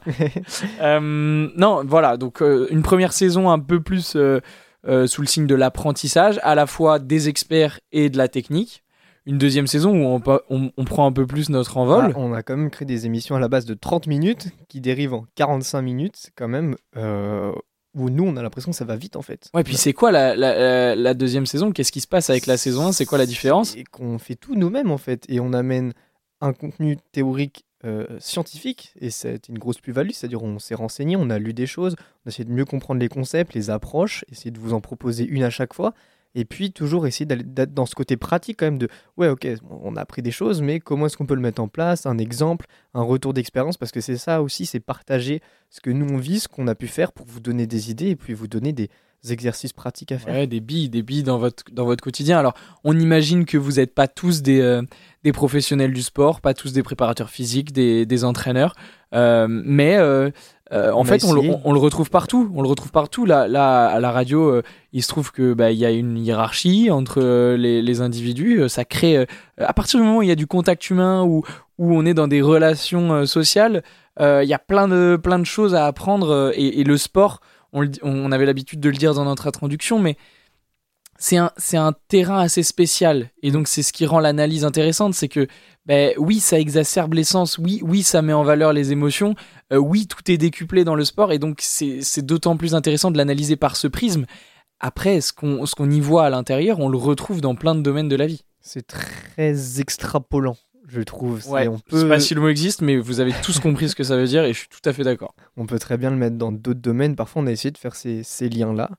non, 0.81 1.85
voilà, 1.85 2.17
donc 2.17 2.41
une 2.41 2.83
première 2.83 3.13
saison 3.13 3.51
un 3.51 3.59
peu 3.59 3.81
plus 3.81 4.17
sous 4.17 5.21
le 5.21 5.27
signe 5.27 5.47
de 5.47 5.55
l'apprentissage, 5.55 6.41
à 6.43 6.55
la 6.55 6.67
fois 6.67 6.99
des 6.99 7.29
experts 7.29 7.81
et 7.93 8.11
de 8.11 8.19
la 8.19 8.29
technique 8.29 8.83
une 9.27 9.39
deuxième 9.39 9.67
saison 9.67 9.93
où 9.93 10.21
on, 10.49 10.73
on, 10.77 10.85
prend 10.85 11.07
un 11.07 11.13
peu 11.13 11.27
plus 11.27 11.49
notre 11.49 11.77
envol. 11.77 12.13
Ah, 12.15 12.19
on 12.19 12.33
a 12.33 12.43
quand 12.43 12.57
même 12.57 12.71
créé 12.71 12.87
des 12.87 13.07
émissions 13.07 13.37
à 13.37 13.41
la 13.41 13.49
base 13.49 13.67
de 13.67 13.75
30 13.75 14.07
minutes 14.07 14.49
qui 14.69 14.81
dérivent 14.81 15.15
en 15.15 15.27
45 15.37 15.83
minutes. 15.83 16.31
quand 16.37 16.49
même, 16.49 16.77
euh, 16.97 17.53
où 17.95 18.11
nous, 18.11 18.25
on 18.25 18.37
a 18.37 18.43
l'impression 18.43 18.71
que 18.71 18.77
ça 18.77 18.85
va 18.85 18.97
vite 18.97 19.17
en 19.17 19.23
fait. 19.23 19.49
Ouais, 19.55 19.63
puis 19.63 19.77
c'est 19.77 19.93
quoi 19.93 20.11
la, 20.11 20.35
la, 20.35 20.97
la 20.97 21.15
deuxième 21.15 21.47
saison? 21.47 21.73
Qu'est-ce 21.73 21.93
qui 21.93 22.01
se 22.01 22.09
passe 22.09 22.31
avec 22.31 22.47
la 22.47 22.57
saison 22.57 22.89
1 22.89 22.93
C'est 22.93 23.05
quoi 23.05 23.19
la 23.19 23.27
différence? 23.27 23.77
Et 23.77 23.85
qu'on 23.85 24.19
fait 24.19 24.35
tout 24.35 24.55
nous-mêmes 24.55 24.91
en 24.91 24.99
fait. 24.99 25.25
Et 25.29 25.41
on 25.41 25.53
amène 25.53 25.93
un 26.41 26.53
contenu 26.53 26.97
théorique 27.13 27.65
euh, 27.85 28.07
scientifique 28.21 28.95
et 29.01 29.11
c'est 29.11 29.49
une 29.49 29.59
grosse 29.59 29.81
plus-value, 29.81 30.11
c'est-à-dire 30.13 30.43
on 30.43 30.59
s'est 30.59 30.75
renseigné, 30.75 31.17
on 31.17 31.31
a 31.31 31.39
lu 31.39 31.53
des 31.53 31.67
choses, 31.67 31.97
on 31.99 32.29
a 32.29 32.31
essayé 32.31 32.45
de 32.45 32.53
mieux 32.53 32.65
comprendre 32.65 33.01
les 33.01 33.09
concepts, 33.09 33.55
les 33.55 33.71
approches, 33.71 34.25
essayer 34.31 34.51
de 34.51 34.61
vous 34.61 34.73
en 34.73 34.81
proposer 34.81 35.25
une 35.25 35.43
à 35.43 35.51
chaque 35.51 35.75
fois. 35.75 35.93
Et 36.35 36.45
puis 36.45 36.73
toujours 36.73 37.07
essayer 37.07 37.27
d'être 37.27 37.75
dans 37.75 37.85
ce 37.85 37.95
côté 37.95 38.17
pratique 38.17 38.59
quand 38.61 38.67
même 38.67 38.79
de 38.79 38.89
ouais 39.19 39.29
ok 39.29 39.47
on 39.69 39.97
a 39.97 40.01
appris 40.01 40.23
des 40.23 40.31
choses 40.31 40.63
mais 40.63 40.81
comment 40.81 41.07
est-ce 41.07 41.17
qu'on 41.17 41.27
peut 41.27 41.35
le 41.35 41.43
mettre 41.43 41.61
en 41.61 41.69
place 41.69 42.07
un 42.07 42.17
exemple 42.17 42.65
un 42.95 43.03
retour 43.03 43.35
d'expérience 43.35 43.77
parce 43.77 43.93
que 43.93 44.01
c'est 44.01 44.17
ça 44.17 44.41
aussi 44.41 44.65
c'est 44.65 44.81
partager 44.81 45.43
ce 45.69 45.83
que 45.83 45.91
nous 45.91 46.07
on 46.09 46.17
vit 46.17 46.41
ce 46.41 46.49
qu'on 46.49 46.69
a 46.69 46.75
pu 46.75 46.87
faire 46.87 47.13
pour 47.13 47.27
vous 47.27 47.41
donner 47.41 47.67
des 47.67 47.91
idées 47.91 48.09
et 48.09 48.17
puis 48.17 48.33
vous 48.33 48.49
donner 48.49 48.73
des 48.73 48.89
exercices 49.31 49.73
pratiques 49.73 50.11
à 50.11 50.19
faire 50.19 50.35
ouais, 50.35 50.47
des 50.49 50.61
billes 50.61 50.89
des 50.89 51.03
billes 51.03 51.23
dans 51.23 51.39
votre 51.39 51.65
dans 51.73 51.85
votre 51.85 52.03
quotidien 52.03 52.39
alors 52.39 52.55
on 52.83 52.99
imagine 52.99 53.45
que 53.45 53.57
vous 53.57 53.73
n'êtes 53.73 53.95
pas 53.95 54.09
tous 54.09 54.43
des 54.43 54.61
euh, 54.61 54.83
des 55.23 55.33
professionnels 55.33 55.93
du 55.93 56.03
sport 56.03 56.41
pas 56.41 56.55
tous 56.55 56.73
des 56.73 56.83
préparateurs 56.83 57.31
physiques 57.31 57.73
des, 57.73 58.05
des 58.05 58.25
entraîneurs 58.25 58.75
euh, 59.15 59.47
mais 59.49 59.97
euh, 59.97 60.31
en 60.73 61.05
fait, 61.05 61.23
on 61.25 61.35
le, 61.35 61.43
on, 61.65 61.75
le, 61.75 61.79
retrouve 61.79 62.09
partout. 62.09 62.51
On 62.55 62.63
le 62.63 62.69
retrouve 62.69 62.91
partout. 62.93 63.27
Là, 63.27 63.47
là 63.47 63.89
à 63.89 64.01
la 64.01 64.11
radio, 64.11 64.63
il 64.95 65.03
se 65.03 65.09
trouve 65.09 65.31
que 65.31 65.53
bah, 65.53 65.71
y 65.71 65.85
a 65.85 65.91
une 65.91 66.17
hiérarchie 66.17 66.91
entre 66.91 67.21
les, 67.57 67.83
les, 67.83 68.01
individus. 68.01 68.71
Ça 68.71 68.87
crée, 68.87 69.27
à 69.59 69.73
partir 69.75 70.01
du 70.01 70.07
moment 70.07 70.21
où 70.21 70.23
il 70.23 70.31
y 70.31 70.33
a 70.33 70.35
du 70.35 70.47
contact 70.47 70.89
humain, 70.89 71.25
où, 71.25 71.43
où 71.77 71.95
on 71.95 72.07
est 72.07 72.15
dans 72.15 72.27
des 72.27 72.41
relations 72.41 73.27
sociales, 73.27 73.83
il 74.19 74.47
y 74.47 74.55
a 74.55 74.59
plein 74.59 74.89
de, 74.89 75.21
plein 75.23 75.39
de 75.39 75.45
choses 75.45 75.75
à 75.75 75.85
apprendre. 75.85 76.53
Et, 76.55 76.81
et 76.81 76.85
le 76.85 76.97
sport, 76.97 77.43
on, 77.73 78.33
avait 78.33 78.47
l'habitude 78.47 78.81
de 78.81 78.89
le 78.89 78.97
dire 78.97 79.15
dans 79.15 79.25
notre 79.25 79.47
introduction, 79.47 79.99
mais 79.99 80.17
c'est 81.19 81.37
un, 81.37 81.93
terrain 82.09 82.41
assez 82.41 82.63
spécial. 82.63 83.31
Et 83.43 83.51
donc, 83.51 83.69
c'est 83.69 83.83
ce 83.83 83.93
qui 83.93 84.07
rend 84.07 84.19
l'analyse 84.19 84.65
intéressante, 84.65 85.15
c'est 85.15 85.29
que 85.29 85.47
ben, 85.87 86.15
oui, 86.19 86.41
ça 86.41 86.59
exacerbe 86.59 87.15
l'essence, 87.15 87.59
oui, 87.59 87.81
oui, 87.83 88.03
ça 88.03 88.23
met 88.23 88.33
en 88.33 88.43
valeur 88.45 88.73
les 88.73 88.93
émotions, 88.93 89.35
euh, 89.73 89.77
oui, 89.77 90.07
tout 90.07 90.31
est 90.31 90.39
décuplé 90.39 90.85
dans 90.85 90.95
le 90.95 91.05
sport, 91.05 91.33
et 91.33 91.39
donc 91.39 91.59
c'est 91.61 92.25
d'autant 92.25 92.57
plus 92.57 92.75
intéressant 92.75 93.11
de 93.11 93.19
l'analyser 93.19 93.57
par 93.57 93.77
ce 93.77 93.89
prisme. 93.89 94.27
Après, 94.81 95.21
ce 95.21 95.33
qu'on 95.33 95.65
qu'on 95.65 95.91
y 95.91 96.01
voit 96.01 96.27
à 96.27 96.31
l'intérieur, 96.31 96.81
on 96.81 96.89
le 96.89 96.99
retrouve 96.99 97.41
dans 97.41 97.55
plein 97.55 97.75
de 97.75 97.83
domaines 97.83 98.09
de 98.09 98.17
la 98.17 98.27
vie. 98.27 98.45
C'est 98.61 98.87
très 98.87 99.81
extrapolant, 99.81 100.57
je 100.93 101.01
trouve. 101.01 101.49
Ouais, 101.49 101.67
on 101.69 101.79
peut... 101.79 101.99
sais 101.99 102.09
pas 102.09 102.21
si 102.21 102.35
le 102.35 102.41
mot 102.41 102.49
existe, 102.49 102.83
mais 102.83 102.99
vous 102.99 103.21
avez 103.21 103.33
tous 103.43 103.59
compris 103.59 103.89
ce 103.89 103.97
que 103.97 104.05
ça 104.05 104.17
veut 104.17 104.27
dire, 104.27 104.45
et 104.45 104.53
je 104.53 104.59
suis 104.59 104.69
tout 104.69 104.87
à 104.89 104.93
fait 104.93 105.05
d'accord. 105.05 105.35
On 105.57 105.67
peut 105.67 105.79
très 105.79 105.97
bien 105.97 106.11
le 106.11 106.17
mettre 106.17 106.37
dans 106.37 106.53
d'autres 106.53 106.81
domaines. 106.81 107.17
Parfois, 107.17 107.43
on 107.43 107.47
a 107.47 107.51
essayé 107.51 107.71
de 107.71 107.79
faire 107.79 107.95
ces, 107.97 108.23
ces 108.23 108.49
liens-là. 108.49 108.91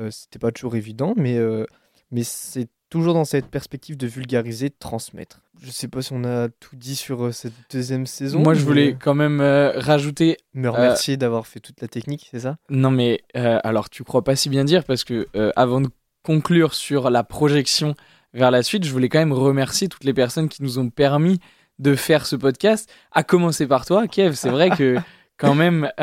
Euh, 0.00 0.10
C'était 0.10 0.38
pas 0.38 0.50
toujours 0.50 0.74
évident, 0.76 1.12
mais, 1.16 1.36
euh, 1.36 1.66
mais 2.10 2.22
c'est 2.24 2.68
toujours 2.88 3.14
dans 3.14 3.24
cette 3.24 3.46
perspective 3.46 3.96
de 3.96 4.06
vulgariser, 4.06 4.68
de 4.68 4.74
transmettre. 4.78 5.42
Je 5.62 5.70
sais 5.70 5.88
pas 5.88 6.02
si 6.02 6.12
on 6.12 6.24
a 6.24 6.48
tout 6.48 6.76
dit 6.76 6.96
sur 6.96 7.26
euh, 7.26 7.32
cette 7.32 7.52
deuxième 7.70 8.06
saison. 8.06 8.40
Moi, 8.40 8.54
je 8.54 8.64
voulais 8.64 8.96
quand 8.98 9.14
même 9.14 9.40
euh, 9.40 9.72
rajouter. 9.76 10.38
Me 10.54 10.68
remercier 10.68 11.16
d'avoir 11.16 11.46
fait 11.46 11.60
toute 11.60 11.80
la 11.80 11.88
technique, 11.88 12.28
c'est 12.30 12.40
ça? 12.40 12.56
Non, 12.68 12.90
mais 12.90 13.20
euh, 13.36 13.60
alors, 13.62 13.88
tu 13.90 14.04
crois 14.04 14.24
pas 14.24 14.36
si 14.36 14.48
bien 14.48 14.64
dire 14.64 14.84
parce 14.84 15.04
que 15.04 15.28
avant 15.56 15.80
de 15.80 15.88
conclure 16.22 16.74
sur 16.74 17.10
la 17.10 17.24
projection 17.24 17.94
vers 18.34 18.50
la 18.50 18.62
suite, 18.62 18.84
je 18.84 18.90
voulais 18.90 19.08
quand 19.08 19.18
même 19.18 19.32
remercier 19.32 19.88
toutes 19.88 20.04
les 20.04 20.14
personnes 20.14 20.48
qui 20.48 20.62
nous 20.62 20.78
ont 20.78 20.90
permis 20.90 21.38
de 21.78 21.94
faire 21.94 22.26
ce 22.26 22.36
podcast, 22.36 22.90
à 23.10 23.22
commencer 23.22 23.66
par 23.66 23.84
toi, 23.86 24.06
Kev. 24.06 24.34
C'est 24.34 24.50
vrai 24.50 24.70
que 24.70 24.96
quand 25.36 25.54
même, 25.54 25.90
tu 25.96 26.02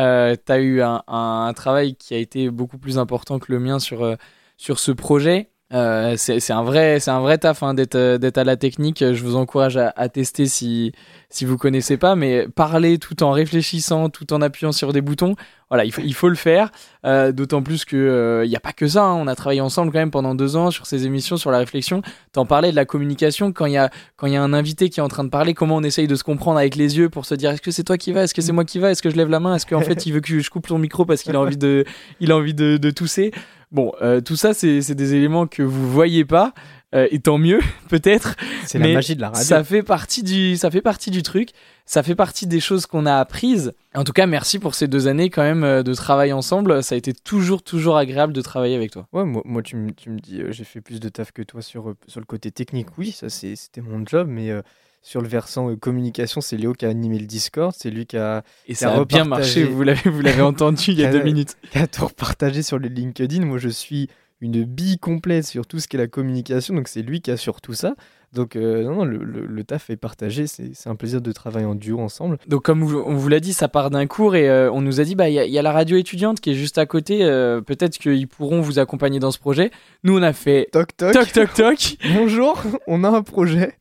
as 0.51 0.59
eu 0.59 0.81
un, 0.81 1.03
un, 1.07 1.53
travail 1.53 1.95
qui 1.95 2.13
a 2.13 2.17
été 2.17 2.49
beaucoup 2.49 2.77
plus 2.77 2.97
important 2.97 3.39
que 3.39 3.51
le 3.51 3.59
mien 3.59 3.79
sur, 3.79 4.17
sur 4.57 4.79
ce 4.79 4.91
projet. 4.91 5.49
Euh, 5.71 6.15
c'est 6.17 6.51
un 6.51 6.63
vrai 6.63 6.99
c'est 6.99 7.11
un 7.11 7.19
vrai 7.19 7.37
taf 7.37 7.61
hein, 7.61 7.75
d'être 7.75 7.93
euh, 7.93 8.17
d'être 8.17 8.39
à 8.39 8.43
la 8.43 8.57
technique. 8.57 8.99
Je 8.99 9.23
vous 9.23 9.35
encourage 9.35 9.77
à, 9.77 9.93
à, 9.95 10.09
tester 10.09 10.47
si 10.47 10.93
si 11.29 11.45
vous 11.45 11.57
connaissez 11.57 11.97
pas 11.97 12.15
mais 12.15 12.47
parler 12.47 12.97
tout 12.97 13.21
en 13.21 13.31
réfléchissant 13.31 14.09
tout 14.09 14.33
en 14.33 14.41
appuyant 14.41 14.71
sur 14.71 14.93
des 14.93 15.01
boutons 15.01 15.35
voilà 15.69 15.85
il 15.85 15.91
faut 15.91 16.01
il 16.01 16.13
faut 16.13 16.29
le 16.29 16.35
faire. 16.35 16.71
Euh, 17.05 17.31
d'autant 17.31 17.61
plus 17.61 17.85
que 17.85 17.95
il 17.95 17.99
euh, 17.99 18.47
n'y 18.47 18.55
a 18.55 18.59
pas 18.59 18.73
que 18.73 18.87
ça 18.87 19.03
hein. 19.03 19.13
on 19.13 19.27
a 19.27 19.35
travaillé 19.35 19.61
ensemble 19.61 19.91
quand 19.91 19.99
même 19.99 20.11
pendant 20.11 20.35
deux 20.35 20.57
ans 20.57 20.69
sur 20.71 20.85
ces 20.85 21.05
émissions 21.05 21.37
sur 21.37 21.51
la 21.51 21.59
réflexion. 21.59 22.01
T'en 22.33 22.45
parlais 22.45 22.71
de 22.71 22.75
la 22.75 22.85
communication. 22.85 23.51
Quand 23.51 23.67
il 23.67 23.73
y 23.73 23.77
a 23.77 23.89
quand 24.17 24.27
il 24.27 24.33
y 24.33 24.37
a 24.37 24.41
un 24.43 24.53
invité 24.53 24.89
qui 24.89 24.99
est 24.99 25.03
en 25.03 25.07
train 25.07 25.23
de 25.23 25.29
parler 25.29 25.53
comment 25.53 25.75
on 25.75 25.83
essaye 25.83 26.07
de 26.07 26.15
se 26.15 26.23
comprendre 26.23 26.57
avec 26.57 26.75
les 26.75 26.97
yeux 26.97 27.09
pour 27.09 27.25
se 27.25 27.35
dire 27.35 27.51
est-ce 27.51 27.61
que 27.61 27.71
c'est 27.71 27.83
toi 27.83 27.97
qui 27.97 28.11
va 28.11 28.23
est-ce 28.23 28.33
que 28.33 28.41
c'est 28.41 28.51
moi 28.51 28.65
qui 28.65 28.79
va 28.79 28.91
est-ce 28.91 29.03
que 29.03 29.09
je 29.09 29.15
lève 29.15 29.29
la 29.29 29.39
main? 29.39 29.55
Est-ce 29.55 29.65
qu'en 29.65 29.81
fait 29.81 30.05
il 30.05 30.13
veut 30.13 30.21
que 30.21 30.39
je 30.39 30.49
coupe 30.49 30.67
ton 30.67 30.79
micro 30.79 31.05
parce 31.05 31.21
qu'il 31.21 31.35
a 31.35 31.39
envie 31.39 31.57
de 31.57 31.85
il 32.19 32.31
a 32.31 32.37
envie 32.37 32.55
de, 32.55 32.77
de 32.77 32.89
tousser? 32.89 33.31
Bon, 33.71 33.91
euh, 34.01 34.19
tout 34.19 34.35
ça, 34.35 34.53
c'est 34.53 34.95
des 34.95 35.13
éléments 35.13 35.45
que 35.45 35.61
vous 35.61 35.91
voyez 35.91 36.25
pas, 36.25 36.53
euh, 36.95 37.07
et 37.11 37.19
tant 37.19 37.37
mieux, 37.37 37.59
peut-être. 37.89 38.35
C'est 38.65 38.79
la 38.79 38.87
magie 38.87 39.15
de 39.15 39.21
la 39.21 39.29
radio. 39.29 39.43
Ça 39.43 39.63
fait 39.63 39.83
partie 39.83 40.23
du, 40.23 40.57
ça 40.57 40.71
fait 40.71 40.81
partie 40.81 41.11
du 41.11 41.21
truc. 41.21 41.49
Ça 41.85 42.01
fait 42.01 42.15
partie 42.15 42.47
des 42.47 42.59
choses 42.59 42.87
qu'on 42.87 43.05
a 43.05 43.15
apprises. 43.15 43.73
En 43.93 44.03
tout 44.03 44.11
cas, 44.11 44.25
merci 44.25 44.57
pour 44.57 44.73
ces 44.73 44.87
deux 44.87 45.07
années 45.07 45.29
quand 45.29 45.43
même 45.43 45.63
euh, 45.63 45.83
de 45.83 45.93
travail 45.93 46.33
ensemble. 46.33 46.81
Ça 46.81 46.95
a 46.95 46.97
été 46.97 47.13
toujours, 47.13 47.61
toujours 47.61 47.97
agréable 47.97 48.33
de 48.33 48.41
travailler 48.41 48.75
avec 48.75 48.91
toi. 48.91 49.07
Ouais, 49.13 49.23
moi, 49.23 49.43
moi 49.45 49.61
tu, 49.61 49.75
me, 49.75 49.91
tu 49.91 50.09
me 50.09 50.19
dis, 50.19 50.41
j'ai 50.49 50.63
fait 50.63 50.81
plus 50.81 50.99
de 50.99 51.09
taf 51.09 51.31
que 51.31 51.43
toi 51.43 51.61
sur, 51.61 51.93
sur 52.07 52.19
le 52.19 52.25
côté 52.25 52.51
technique. 52.51 52.87
Oui, 52.97 53.11
ça 53.11 53.29
c'était 53.29 53.81
mon 53.81 54.03
job, 54.05 54.27
mais 54.27 54.51
sur 55.01 55.21
le 55.21 55.27
versant 55.27 55.75
communication, 55.75 56.41
c'est 56.41 56.57
Léo 56.57 56.73
qui 56.73 56.85
a 56.85 56.89
animé 56.89 57.19
le 57.19 57.25
Discord, 57.25 57.73
c'est 57.75 57.89
lui 57.89 58.05
qui 58.05 58.17
a 58.17 58.43
et 58.67 58.75
ça 58.75 58.93
a, 58.93 59.05
bien 59.05 59.25
marché. 59.25 59.63
Vous 59.63 59.83
l'avez 59.83 60.09
vous 60.09 60.21
l'avez 60.21 60.41
entendu 60.41 60.91
il 60.91 60.99
y 60.99 61.05
a 61.05 61.11
deux 61.11 61.23
minutes. 61.23 61.55
Qui 61.71 61.77
a 61.77 61.87
tout 61.87 62.05
repartagé 62.05 62.61
sur 62.61 62.79
le 62.79 62.87
LinkedIn. 62.87 63.45
Moi, 63.45 63.57
je 63.57 63.69
suis 63.69 64.09
une 64.41 64.63
bille 64.63 64.97
complète 64.97 65.45
sur 65.45 65.65
tout 65.65 65.79
ce 65.79 65.87
qui 65.87 65.97
est 65.97 65.99
la 65.99 66.07
communication, 66.07 66.73
donc 66.73 66.87
c'est 66.87 67.01
lui 67.01 67.21
qui 67.21 67.31
a 67.31 67.37
sur 67.37 67.61
tout 67.61 67.73
ça. 67.73 67.95
Donc 68.31 68.55
euh, 68.55 68.83
non, 68.83 68.93
non, 68.93 69.05
le, 69.05 69.17
le, 69.17 69.63
taf 69.63 69.89
est 69.89 69.97
partagé, 69.97 70.45
c'est 70.45 70.71
un 70.85 70.95
plaisir 70.95 71.19
de 71.19 71.31
travailler 71.31 71.65
en 71.65 71.73
duo 71.73 71.99
ensemble. 71.99 72.37
Donc 72.47 72.63
comme 72.63 72.83
on 72.83 73.15
vous 73.15 73.27
l'a 73.27 73.39
dit, 73.39 73.53
ça 73.53 73.67
part 73.67 73.89
d'un 73.89 74.05
cours 74.05 74.35
et 74.35 74.47
euh, 74.47 74.71
on 74.71 74.81
nous 74.81 75.01
a 75.01 75.03
dit, 75.03 75.15
bah 75.15 75.29
il 75.29 75.33
y, 75.33 75.51
y, 75.51 75.57
a 75.57 75.61
la 75.63 75.71
radio 75.71 75.97
étudiante 75.97 76.39
qui 76.39 76.51
est 76.51 76.55
juste 76.55 76.77
à 76.77 76.85
côté, 76.85 77.23
euh, 77.23 77.61
peut-être 77.61 77.97
qu'ils 77.97 78.27
pourront 78.27 78.61
vous 78.61 78.77
accompagner 78.77 79.19
dans 79.19 79.31
ce 79.31 79.39
projet. 79.39 79.71
Nous 80.03 80.17
on 80.17 80.21
a 80.21 80.33
fait... 80.33 80.69
Toc 80.71 80.95
toc. 80.95 81.13
Toc 81.13 81.31
toc 81.31 81.53
toc. 81.55 81.97
Bonjour, 82.13 82.61
on 82.85 83.03
a 83.03 83.09
un 83.09 83.23
projet. 83.23 83.78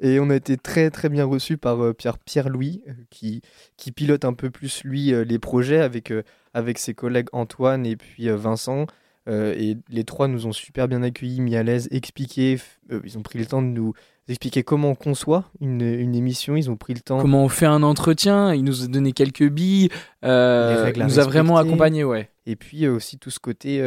Et 0.00 0.20
on 0.20 0.30
a 0.30 0.36
été 0.36 0.56
très 0.56 0.90
très 0.90 1.08
bien 1.08 1.24
reçu 1.24 1.56
par 1.56 1.82
euh, 1.82 1.92
Pierre 1.92 2.18
Pierre 2.18 2.48
Louis 2.48 2.82
euh, 2.88 2.92
qui 3.10 3.42
qui 3.76 3.92
pilote 3.92 4.24
un 4.24 4.32
peu 4.32 4.50
plus 4.50 4.82
lui 4.84 5.12
euh, 5.12 5.24
les 5.24 5.38
projets 5.38 5.80
avec 5.80 6.12
avec 6.54 6.78
ses 6.78 6.94
collègues 6.94 7.28
Antoine 7.32 7.84
et 7.86 7.96
puis 7.96 8.28
Vincent. 8.28 8.86
et 9.26 9.76
les 9.90 10.04
trois 10.04 10.28
nous 10.28 10.46
ont 10.46 10.52
super 10.52 10.88
bien 10.88 11.02
accueillis, 11.02 11.40
mis 11.40 11.56
à 11.56 11.62
l'aise, 11.62 11.88
expliqué. 11.90 12.58
ils 13.04 13.18
ont 13.18 13.22
pris 13.22 13.38
le 13.38 13.46
temps 13.46 13.60
de 13.60 13.66
nous 13.66 13.92
expliquer 14.28 14.62
comment 14.62 14.90
on 14.90 14.94
conçoit 14.94 15.44
une, 15.60 15.82
une, 15.82 16.14
émission. 16.14 16.56
Ils 16.56 16.70
ont 16.70 16.76
pris 16.76 16.94
le 16.94 17.00
temps. 17.00 17.20
Comment 17.20 17.44
on 17.44 17.48
fait 17.48 17.66
un 17.66 17.82
entretien. 17.82 18.54
Ils 18.54 18.64
nous 18.64 18.84
ont 18.84 18.88
donné 18.88 19.12
quelques 19.12 19.48
billes. 19.48 19.90
Euh, 20.24 20.92
nous 20.96 21.18
a 21.18 21.24
vraiment 21.24 21.56
accompagné, 21.56 22.04
ouais. 22.04 22.30
Et 22.46 22.56
puis 22.56 22.88
aussi 22.88 23.18
tout 23.18 23.30
ce 23.30 23.38
côté 23.38 23.80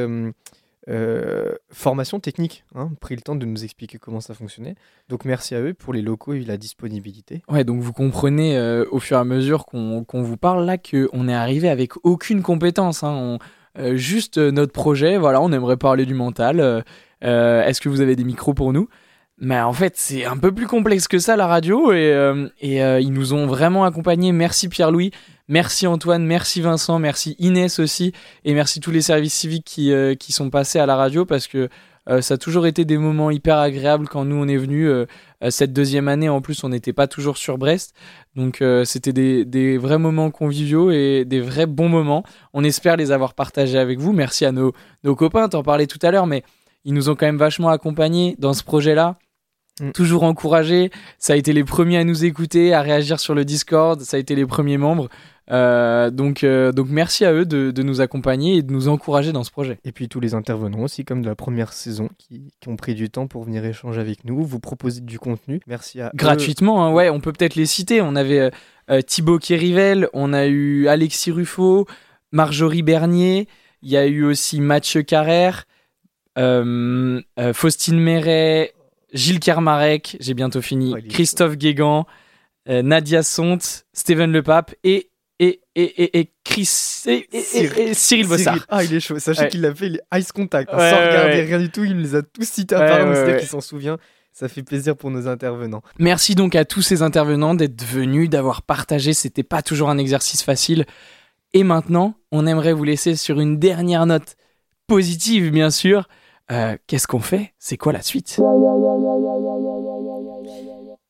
euh, 0.89 1.51
formation 1.69 2.19
technique, 2.19 2.63
hein, 2.73 2.89
pris 3.00 3.15
le 3.15 3.21
temps 3.21 3.35
de 3.35 3.45
nous 3.45 3.63
expliquer 3.63 4.00
comment 4.00 4.19
ça 4.19 4.33
fonctionnait. 4.33 4.73
Donc 5.09 5.25
merci 5.25 5.53
à 5.53 5.61
eux 5.61 5.75
pour 5.75 5.93
les 5.93 6.01
locaux 6.01 6.33
et 6.33 6.41
la 6.41 6.57
disponibilité. 6.57 7.43
Ouais, 7.50 7.63
donc 7.63 7.81
vous 7.81 7.93
comprenez 7.93 8.57
euh, 8.57 8.85
au 8.91 9.00
fur 9.00 9.17
et 9.17 9.19
à 9.19 9.23
mesure 9.23 9.65
qu'on 9.65 10.05
vous 10.11 10.38
parle 10.38 10.65
là 10.65 10.77
qu'on 10.77 11.27
est 11.27 11.33
arrivé 11.33 11.69
avec 11.69 11.93
aucune 12.03 12.41
compétence. 12.41 13.03
Hein. 13.03 13.38
Euh, 13.77 13.95
juste 13.95 14.38
notre 14.38 14.73
projet, 14.73 15.17
voilà, 15.17 15.39
on 15.41 15.51
aimerait 15.51 15.77
parler 15.77 16.05
du 16.05 16.15
mental. 16.15 16.83
Est-ce 17.21 17.79
que 17.79 17.89
vous 17.89 18.01
avez 18.01 18.15
des 18.15 18.23
micros 18.23 18.55
pour 18.55 18.73
nous? 18.73 18.89
Mais 19.38 19.59
en 19.59 19.73
fait, 19.73 19.93
c'est 19.97 20.25
un 20.25 20.38
peu 20.38 20.51
plus 20.51 20.67
complexe 20.67 21.07
que 21.07 21.19
ça 21.19 21.35
la 21.35 21.47
radio 21.47 21.91
et, 21.93 22.11
et 22.59 22.77
ils 23.00 23.11
nous 23.11 23.33
ont 23.33 23.45
vraiment 23.45 23.85
accompagnés. 23.85 24.31
Merci 24.31 24.67
Pierre-Louis, 24.67 25.11
Merci 25.48 25.88
Antoine, 25.88 26.25
merci 26.25 26.62
Vincent, 26.62 27.00
merci 27.00 27.36
Inès 27.39 27.79
aussi, 27.79 28.13
et 28.45 28.53
merci 28.53 28.79
tous 28.79 28.91
les 28.91 29.01
services 29.01 29.33
civiques 29.33 29.65
qui, 29.65 29.91
euh, 29.91 30.15
sont 30.29 30.50
passés 30.50 30.79
à 30.79 30.86
la 30.86 30.95
radio 30.95 31.25
parce 31.25 31.48
que 31.48 31.67
euh, 32.10 32.21
ça 32.21 32.36
a 32.36 32.38
toujours 32.38 32.67
été 32.67 32.86
des 32.86 32.98
moments 32.98 33.29
hyper 33.29 33.57
agréables 33.57 34.07
quand 34.07 34.25
nous 34.25 34.36
on 34.36 34.48
est 34.48 34.57
venus. 34.57 34.88
Euh, 34.88 35.05
cette 35.50 35.74
deuxième 35.74 36.07
année, 36.07 36.29
en 36.29 36.41
plus, 36.41 36.63
on 36.63 36.69
n'était 36.69 36.93
pas 36.93 37.07
toujours 37.07 37.38
sur 37.38 37.57
Brest. 37.57 37.95
Donc 38.36 38.63
c'était 38.86 39.13
des, 39.13 39.43
des, 39.43 39.77
vrais 39.77 39.98
moments 39.98 40.31
conviviaux 40.31 40.91
et 40.91 41.25
des 41.25 41.41
vrais 41.41 41.65
bons 41.65 41.89
moments. 41.89 42.24
On 42.53 42.63
espère 42.63 42.95
les 42.95 43.12
avoir 43.12 43.33
partagés 43.33 43.79
avec 43.79 44.00
vous. 44.00 44.13
Merci 44.13 44.45
à 44.45 44.51
nos, 44.51 44.74
nos 45.03 45.15
copains, 45.15 45.50
t'en 45.50 45.63
parlais 45.63 45.88
tout 45.88 46.00
à 46.01 46.12
l'heure, 46.12 46.27
mais 46.27 46.43
ils 46.86 46.93
nous 46.93 47.10
ont 47.10 47.15
quand 47.15 47.25
même 47.25 47.38
vachement 47.38 47.69
accompagnés 47.69 48.36
dans 48.39 48.53
ce 48.53 48.63
projet-là. 48.63 49.17
Mm. 49.81 49.91
Toujours 49.91 50.23
encouragés. 50.23 50.91
Ça 51.17 51.33
a 51.33 51.35
été 51.35 51.51
les 51.51 51.63
premiers 51.63 51.97
à 51.97 52.03
nous 52.03 52.23
écouter, 52.23 52.73
à 52.73 52.81
réagir 52.81 53.19
sur 53.19 53.35
le 53.35 53.43
Discord. 53.43 54.00
Ça 54.01 54.17
a 54.17 54.19
été 54.19 54.35
les 54.35 54.45
premiers 54.45 54.77
membres. 54.77 55.09
Euh, 55.50 56.11
donc, 56.11 56.45
euh, 56.45 56.71
donc 56.71 56.88
merci 56.89 57.25
à 57.25 57.33
eux 57.33 57.45
de, 57.45 57.71
de, 57.71 57.83
nous 57.83 58.00
accompagner 58.00 58.55
et 58.57 58.61
de 58.61 58.71
nous 58.71 58.88
encourager 58.88 59.33
dans 59.33 59.43
ce 59.43 59.51
projet. 59.51 59.79
Et 59.83 59.91
puis 59.91 60.07
tous 60.07 60.21
les 60.21 60.33
intervenants 60.33 60.83
aussi, 60.83 61.03
comme 61.03 61.21
de 61.21 61.27
la 61.27 61.35
première 61.35 61.73
saison, 61.73 62.09
qui, 62.17 62.53
qui 62.61 62.69
ont 62.69 62.77
pris 62.77 62.95
du 62.95 63.09
temps 63.09 63.27
pour 63.27 63.43
venir 63.43 63.65
échanger 63.65 64.00
avec 64.00 64.23
nous, 64.23 64.45
vous 64.45 64.59
proposer 64.59 65.01
du 65.01 65.19
contenu. 65.19 65.59
Merci 65.67 66.00
à 66.00 66.11
gratuitement. 66.13 66.85
Hein, 66.85 66.93
ouais, 66.93 67.09
on 67.09 67.19
peut 67.19 67.33
peut-être 67.33 67.55
les 67.55 67.65
citer. 67.65 68.01
On 68.01 68.15
avait 68.15 68.51
euh, 68.89 69.01
Thibaut 69.01 69.39
Kérivel, 69.39 70.07
on 70.13 70.31
a 70.31 70.45
eu 70.47 70.88
Alexis 70.88 71.31
Ruffo, 71.31 71.88
Marjorie 72.31 72.83
Bernier. 72.83 73.47
Il 73.81 73.89
y 73.89 73.97
a 73.97 74.05
eu 74.05 74.23
aussi 74.23 74.61
Mathieu 74.61 75.01
Carrère, 75.01 75.65
euh, 76.38 77.21
euh, 77.39 77.53
Faustine 77.53 78.00
Méret, 78.00 78.73
Gilles 79.13 79.39
Kermarek, 79.39 80.18
j'ai 80.20 80.34
bientôt 80.34 80.62
fini, 80.62 80.91
il 80.98 81.06
est 81.06 81.08
Christophe 81.10 81.58
Guégan, 81.58 82.06
euh, 82.70 82.82
Nadia 82.82 83.24
Sont, 83.24 83.58
Steven 83.94 84.32
Lepape 84.32 84.74
et 84.84 85.10
et 85.39 85.62
et 85.75 86.03
et, 86.03 86.20
et 86.20 86.32
Chris 86.44 86.70
et, 87.08 87.25
Cyril- 87.94 88.27
Bossard. 88.27 88.53
Cyril- 88.56 88.65
Ah, 88.70 88.84
il 88.84 88.94
est 88.94 89.00
chaud. 89.00 89.18
Sachez 89.20 89.41
Ouais. 89.41 89.48
qu'il 89.50 89.65
a 89.65 89.74
fait 89.74 89.89
les 89.89 90.00
Ice 90.15 90.32
Contact. 90.32 90.70
hein, 90.72 90.77
Ouais, 90.77 90.89
sans 90.91 90.98
regarder 90.98 91.41
rien 91.41 91.60
du 91.60 91.70
tout. 91.72 91.84
Il 91.84 91.96
nous 91.96 92.03
les 92.03 92.15
a 92.15 92.22
tous 92.22 92.48
cités 92.48 92.75
C'est-à-dire 92.75 93.25
ouais. 93.34 93.38
qu'il 93.39 93.48
s'en 93.48 93.62
souvient. 93.62 93.98
Ça 94.34 94.48
fait 94.48 94.63
plaisir 94.63 94.96
pour 94.96 95.10
nos 95.12 95.27
intervenants. 95.27 95.82
Merci 96.00 96.36
donc 96.36 96.56
à 96.56 96.63
tous 96.63 96.82
ces 96.82 97.01
intervenants 97.01 97.53
d'être 97.56 97.84
venus, 97.84 98.30
d'avoir 98.30 98.62
partagé. 98.62 99.13
C'était 99.13 99.44
pas 99.44 99.62
toujours 99.62 99.89
un 99.89 99.98
exercice 99.98 100.41
facile. 100.44 100.86
Et 101.53 101.63
maintenant, 101.65 102.13
on 102.32 102.46
aimerait 102.48 102.72
vous 102.72 102.86
laisser 102.86 103.15
sur 103.18 103.41
une 103.41 103.58
dernière 103.60 104.06
note 104.06 104.36
positive, 104.88 105.51
bien 105.51 105.70
sûr. 105.70 106.08
Euh, 106.51 106.77
Qu'est-ce 106.88 107.08
qu'on 107.08 107.20
fait? 107.20 107.53
C'est 107.60 107.77
quoi 107.77 107.93
la 107.93 108.01
suite? 108.01 108.39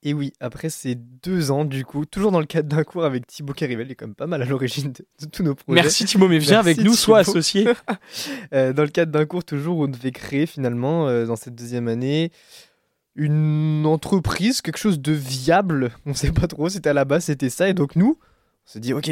Et 0.04 0.14
oui, 0.14 0.34
après 0.40 0.70
ces 0.70 0.96
deux 0.96 1.52
ans, 1.52 1.66
du 1.66 1.86
coup, 1.86 2.06
toujours 2.06 2.32
dans 2.32 2.40
le 2.40 2.46
cadre 2.46 2.68
d'un 2.70 2.84
cours 2.84 3.06
avec 3.06 3.28
Thibaut 3.28 3.54
Carivel, 3.54 3.88
il 3.88 3.92
est 3.92 3.96
quand 3.96 4.08
même 4.08 4.16
pas 4.16 4.28
mal 4.28 4.42
à 4.42 4.46
l'origine 4.46 4.92
de, 4.92 5.06
de 5.22 5.30
tous 5.30 5.44
nos 5.44 5.54
projets. 5.54 5.82
Merci 5.82 6.06
Thibaut, 6.06 6.28
mais 6.28 6.40
viens 6.40 6.64
Merci, 6.64 6.70
avec 6.72 6.86
nous, 6.86 6.94
sois 6.94 7.24
Thibaut. 7.24 7.38
associé. 7.38 7.68
Euh, 8.54 8.74
dans 8.74 8.84
le 8.84 8.90
cadre 8.90 9.12
d'un 9.12 9.26
cours, 9.26 9.44
toujours, 9.44 9.80
on 9.80 9.88
devait 9.88 10.12
créer 10.12 10.46
finalement, 10.46 11.08
euh, 11.08 11.26
dans 11.26 11.36
cette 11.36 11.56
deuxième 11.56 11.88
année, 11.88 12.32
une 13.16 13.86
entreprise, 13.86 14.62
quelque 14.62 14.78
chose 14.78 15.00
de 15.00 15.12
viable. 15.14 15.92
On 16.06 16.14
sait 16.14 16.32
pas 16.32 16.48
trop, 16.48 16.68
c'était 16.70 16.90
à 16.90 16.94
la 16.94 17.06
base, 17.06 17.26
c'était 17.26 17.50
ça. 17.50 17.70
Et 17.70 17.74
donc 17.74 17.96
nous, 17.96 18.18
on 18.20 18.70
s'est 18.70 18.80
dit, 18.80 18.94
ok, 18.94 19.12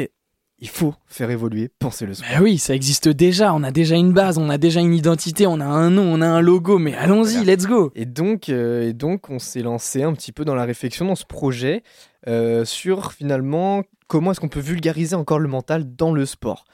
il 0.60 0.68
faut 0.68 0.94
faire 1.06 1.30
évoluer, 1.30 1.70
penser 1.78 2.04
le 2.06 2.14
sport. 2.14 2.28
Ben 2.30 2.42
oui, 2.42 2.58
ça 2.58 2.74
existe 2.74 3.08
déjà. 3.08 3.54
On 3.54 3.62
a 3.62 3.70
déjà 3.70 3.96
une 3.96 4.12
base, 4.12 4.36
on 4.38 4.48
a 4.50 4.58
déjà 4.58 4.80
une 4.80 4.94
identité, 4.94 5.46
on 5.46 5.58
a 5.60 5.64
un 5.64 5.90
nom, 5.90 6.02
on 6.12 6.20
a 6.20 6.26
un 6.28 6.40
logo. 6.40 6.78
Mais 6.78 6.94
allons-y, 6.94 7.36
Voilà. 7.38 7.52
let's 7.54 7.66
go. 7.66 7.90
Et 7.94 8.04
donc, 8.04 8.48
euh, 8.48 8.88
et 8.88 8.92
donc 8.92 9.30
on 9.30 9.38
s'est 9.38 9.62
lancé 9.62 10.02
un 10.02 10.12
petit 10.12 10.32
peu 10.32 10.44
dans 10.44 10.54
la 10.54 10.64
réflexion 10.64 11.06
dans 11.06 11.14
ce 11.14 11.24
projet 11.24 11.82
euh, 12.28 12.64
sur 12.64 13.12
finalement 13.12 13.82
comment 14.06 14.32
est-ce 14.32 14.40
qu'on 14.40 14.48
peut 14.48 14.60
vulgariser 14.60 15.16
encore 15.16 15.38
le 15.38 15.48
mental 15.48 15.84
dans 15.96 16.12
le 16.12 16.26
sport. 16.26 16.64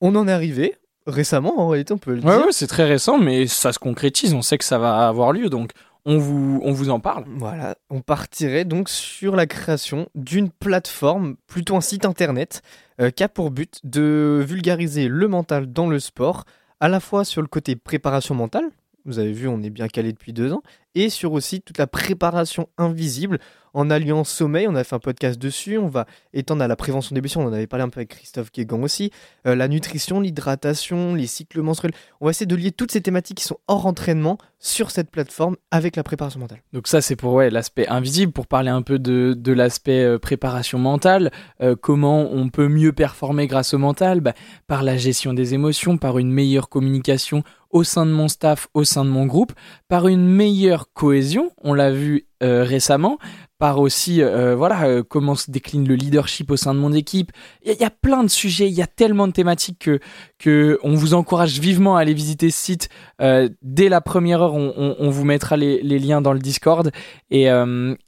On 0.00 0.14
en 0.16 0.26
est 0.28 0.32
arrivé 0.32 0.76
récemment, 1.06 1.60
en 1.60 1.68
réalité, 1.68 1.92
on 1.92 1.98
peut 1.98 2.14
le 2.14 2.20
Ouais, 2.22 2.36
dire. 2.36 2.46
ouais, 2.46 2.52
c'est 2.52 2.66
très 2.68 2.84
récent, 2.84 3.18
mais 3.18 3.46
ça 3.46 3.72
se 3.72 3.78
concrétise. 3.78 4.32
On 4.34 4.42
sait 4.42 4.58
que 4.58 4.64
ça 4.64 4.78
va 4.78 5.08
avoir 5.08 5.32
lieu, 5.32 5.48
donc 5.50 5.72
on 6.04 6.18
vous, 6.18 6.60
on 6.64 6.72
vous 6.72 6.90
en 6.90 7.00
parle. 7.00 7.24
Voilà, 7.36 7.76
on 7.90 8.00
partirait 8.00 8.64
donc 8.64 8.88
sur 8.88 9.36
la 9.36 9.46
création 9.46 10.08
d'une 10.14 10.50
plateforme, 10.50 11.36
plutôt 11.46 11.76
un 11.76 11.80
site 11.80 12.04
internet, 12.04 12.62
euh, 13.00 13.10
qui 13.10 13.22
a 13.22 13.28
pour 13.28 13.50
but 13.50 13.80
de 13.84 14.44
vulgariser 14.46 15.08
le 15.08 15.28
mental 15.28 15.72
dans 15.72 15.88
le 15.88 15.98
sport, 15.98 16.44
à 16.80 16.88
la 16.88 17.00
fois 17.00 17.24
sur 17.24 17.42
le 17.42 17.48
côté 17.48 17.76
préparation 17.76 18.34
mentale, 18.34 18.64
vous 19.04 19.18
avez 19.18 19.32
vu, 19.32 19.48
on 19.48 19.62
est 19.62 19.70
bien 19.70 19.88
calé 19.88 20.12
depuis 20.12 20.32
deux 20.32 20.52
ans, 20.52 20.62
et 20.94 21.10
sur 21.10 21.32
aussi 21.32 21.60
toute 21.60 21.78
la 21.78 21.86
préparation 21.86 22.68
invisible 22.78 23.38
en 23.74 23.90
alliant 23.90 24.24
sommeil. 24.24 24.66
On 24.68 24.74
a 24.74 24.84
fait 24.84 24.96
un 24.96 25.00
podcast 25.00 25.38
dessus, 25.38 25.78
on 25.78 25.88
va 25.88 26.06
étendre 26.32 26.62
à 26.62 26.68
la 26.68 26.76
prévention 26.76 27.14
des 27.14 27.20
blessures, 27.20 27.40
on 27.40 27.46
en 27.46 27.52
avait 27.52 27.66
parlé 27.66 27.84
un 27.84 27.88
peu 27.88 28.00
avec 28.00 28.10
Christophe 28.10 28.52
Guégan 28.52 28.82
aussi, 28.82 29.10
euh, 29.46 29.54
la 29.54 29.68
nutrition, 29.68 30.20
l'hydratation, 30.20 31.14
les 31.14 31.26
cycles 31.26 31.60
menstruels. 31.60 31.92
On 32.20 32.26
va 32.26 32.30
essayer 32.30 32.46
de 32.46 32.56
lier 32.56 32.72
toutes 32.72 32.92
ces 32.92 33.00
thématiques 33.00 33.38
qui 33.38 33.44
sont 33.44 33.58
hors 33.68 33.86
entraînement 33.86 34.38
sur 34.58 34.90
cette 34.90 35.10
plateforme 35.10 35.56
avec 35.70 35.96
la 35.96 36.02
préparation 36.02 36.40
mentale. 36.40 36.62
Donc 36.72 36.86
ça, 36.86 37.00
c'est 37.00 37.16
pour 37.16 37.32
ouais, 37.32 37.50
l'aspect 37.50 37.88
invisible, 37.88 38.32
pour 38.32 38.46
parler 38.46 38.70
un 38.70 38.82
peu 38.82 38.98
de, 38.98 39.34
de 39.36 39.52
l'aspect 39.52 40.04
euh, 40.04 40.18
préparation 40.18 40.78
mentale, 40.78 41.30
euh, 41.62 41.76
comment 41.80 42.30
on 42.30 42.48
peut 42.48 42.68
mieux 42.68 42.92
performer 42.92 43.46
grâce 43.46 43.72
au 43.72 43.78
mental, 43.78 44.20
bah, 44.20 44.34
par 44.66 44.82
la 44.82 44.96
gestion 44.96 45.32
des 45.32 45.54
émotions, 45.54 45.96
par 45.96 46.18
une 46.18 46.30
meilleure 46.30 46.68
communication 46.68 47.42
au 47.70 47.84
sein 47.84 48.04
de 48.04 48.10
mon 48.10 48.28
staff, 48.28 48.68
au 48.74 48.84
sein 48.84 49.04
de 49.04 49.10
mon 49.10 49.26
groupe, 49.26 49.52
par 49.88 50.08
une 50.08 50.26
meilleure 50.26 50.79
cohésion, 50.94 51.50
on 51.62 51.74
l'a 51.74 51.90
vu 51.90 52.26
euh, 52.42 52.64
récemment, 52.64 53.18
par 53.58 53.78
aussi 53.80 54.22
euh, 54.22 54.56
voilà 54.56 54.84
euh, 54.84 55.02
comment 55.06 55.34
se 55.34 55.50
décline 55.50 55.86
le 55.86 55.94
leadership 55.94 56.50
au 56.50 56.56
sein 56.56 56.72
de 56.74 56.78
mon 56.80 56.92
équipe. 56.92 57.30
Il 57.64 57.74
y, 57.78 57.84
a- 57.84 57.90
plein 57.90 58.22
de 58.24 58.28
sujets, 58.30 58.66
il 58.68 58.72
y 58.74 58.80
a 58.80 58.86
tellement 58.86 59.28
de 59.28 59.32
thématiques 59.32 59.78
que, 59.80 60.00
que 60.38 60.78
on 60.82 60.94
vous 60.94 61.12
encourage 61.12 61.58
vivement 61.60 61.96
à 61.96 62.00
aller 62.00 62.14
visiter 62.14 62.50
ce 62.50 62.58
site. 62.58 62.88
Dès 63.20 63.88
la 63.90 64.00
première 64.00 64.40
heure, 64.42 64.54
on, 64.54 64.96
on- 64.98 65.10
vous 65.10 65.24
mettra 65.24 65.56
les, 65.58 65.82
liens 65.98 66.22
dans 66.22 66.32
le 66.32 66.38
Discord 66.38 66.90
et, 67.30 67.48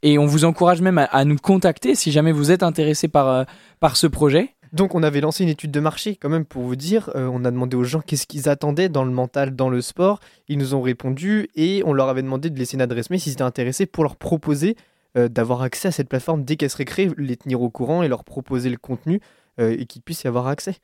et 0.01 0.17
on 0.17 0.25
vous 0.25 0.45
encourage 0.45 0.81
même 0.81 0.97
à, 0.97 1.03
à 1.03 1.23
nous 1.25 1.37
contacter 1.37 1.93
si 1.93 2.11
jamais 2.11 2.31
vous 2.31 2.49
êtes 2.51 2.63
intéressé 2.63 3.07
par, 3.07 3.45
par 3.79 3.95
ce 3.97 4.07
projet. 4.07 4.55
Donc 4.73 4.95
on 4.95 5.03
avait 5.03 5.21
lancé 5.21 5.43
une 5.43 5.49
étude 5.49 5.69
de 5.69 5.79
marché 5.79 6.15
quand 6.15 6.29
même 6.29 6.45
pour 6.45 6.63
vous 6.63 6.75
dire, 6.75 7.11
euh, 7.15 7.29
on 7.31 7.45
a 7.45 7.51
demandé 7.51 7.77
aux 7.77 7.83
gens 7.83 8.01
qu'est-ce 8.01 8.25
qu'ils 8.25 8.49
attendaient 8.49 8.89
dans 8.89 9.05
le 9.05 9.11
mental, 9.11 9.55
dans 9.55 9.69
le 9.69 9.81
sport, 9.81 10.19
ils 10.47 10.57
nous 10.57 10.73
ont 10.73 10.81
répondu 10.81 11.47
et 11.55 11.83
on 11.85 11.93
leur 11.93 12.09
avait 12.09 12.23
demandé 12.23 12.49
de 12.49 12.57
laisser 12.57 12.75
une 12.75 12.81
adresse 12.81 13.11
mail 13.11 13.19
s'ils 13.19 13.33
étaient 13.33 13.43
intéressés 13.43 13.85
pour 13.85 14.03
leur 14.03 14.15
proposer 14.15 14.75
euh, 15.15 15.27
d'avoir 15.27 15.61
accès 15.61 15.89
à 15.89 15.91
cette 15.91 16.09
plateforme 16.09 16.43
dès 16.43 16.55
qu'elle 16.55 16.71
serait 16.71 16.85
créée, 16.85 17.11
les 17.17 17.37
tenir 17.37 17.61
au 17.61 17.69
courant 17.69 18.01
et 18.01 18.07
leur 18.07 18.23
proposer 18.23 18.71
le 18.71 18.77
contenu 18.77 19.21
euh, 19.59 19.75
et 19.77 19.85
qu'ils 19.85 20.01
puissent 20.01 20.23
y 20.23 20.27
avoir 20.27 20.47
accès. 20.47 20.77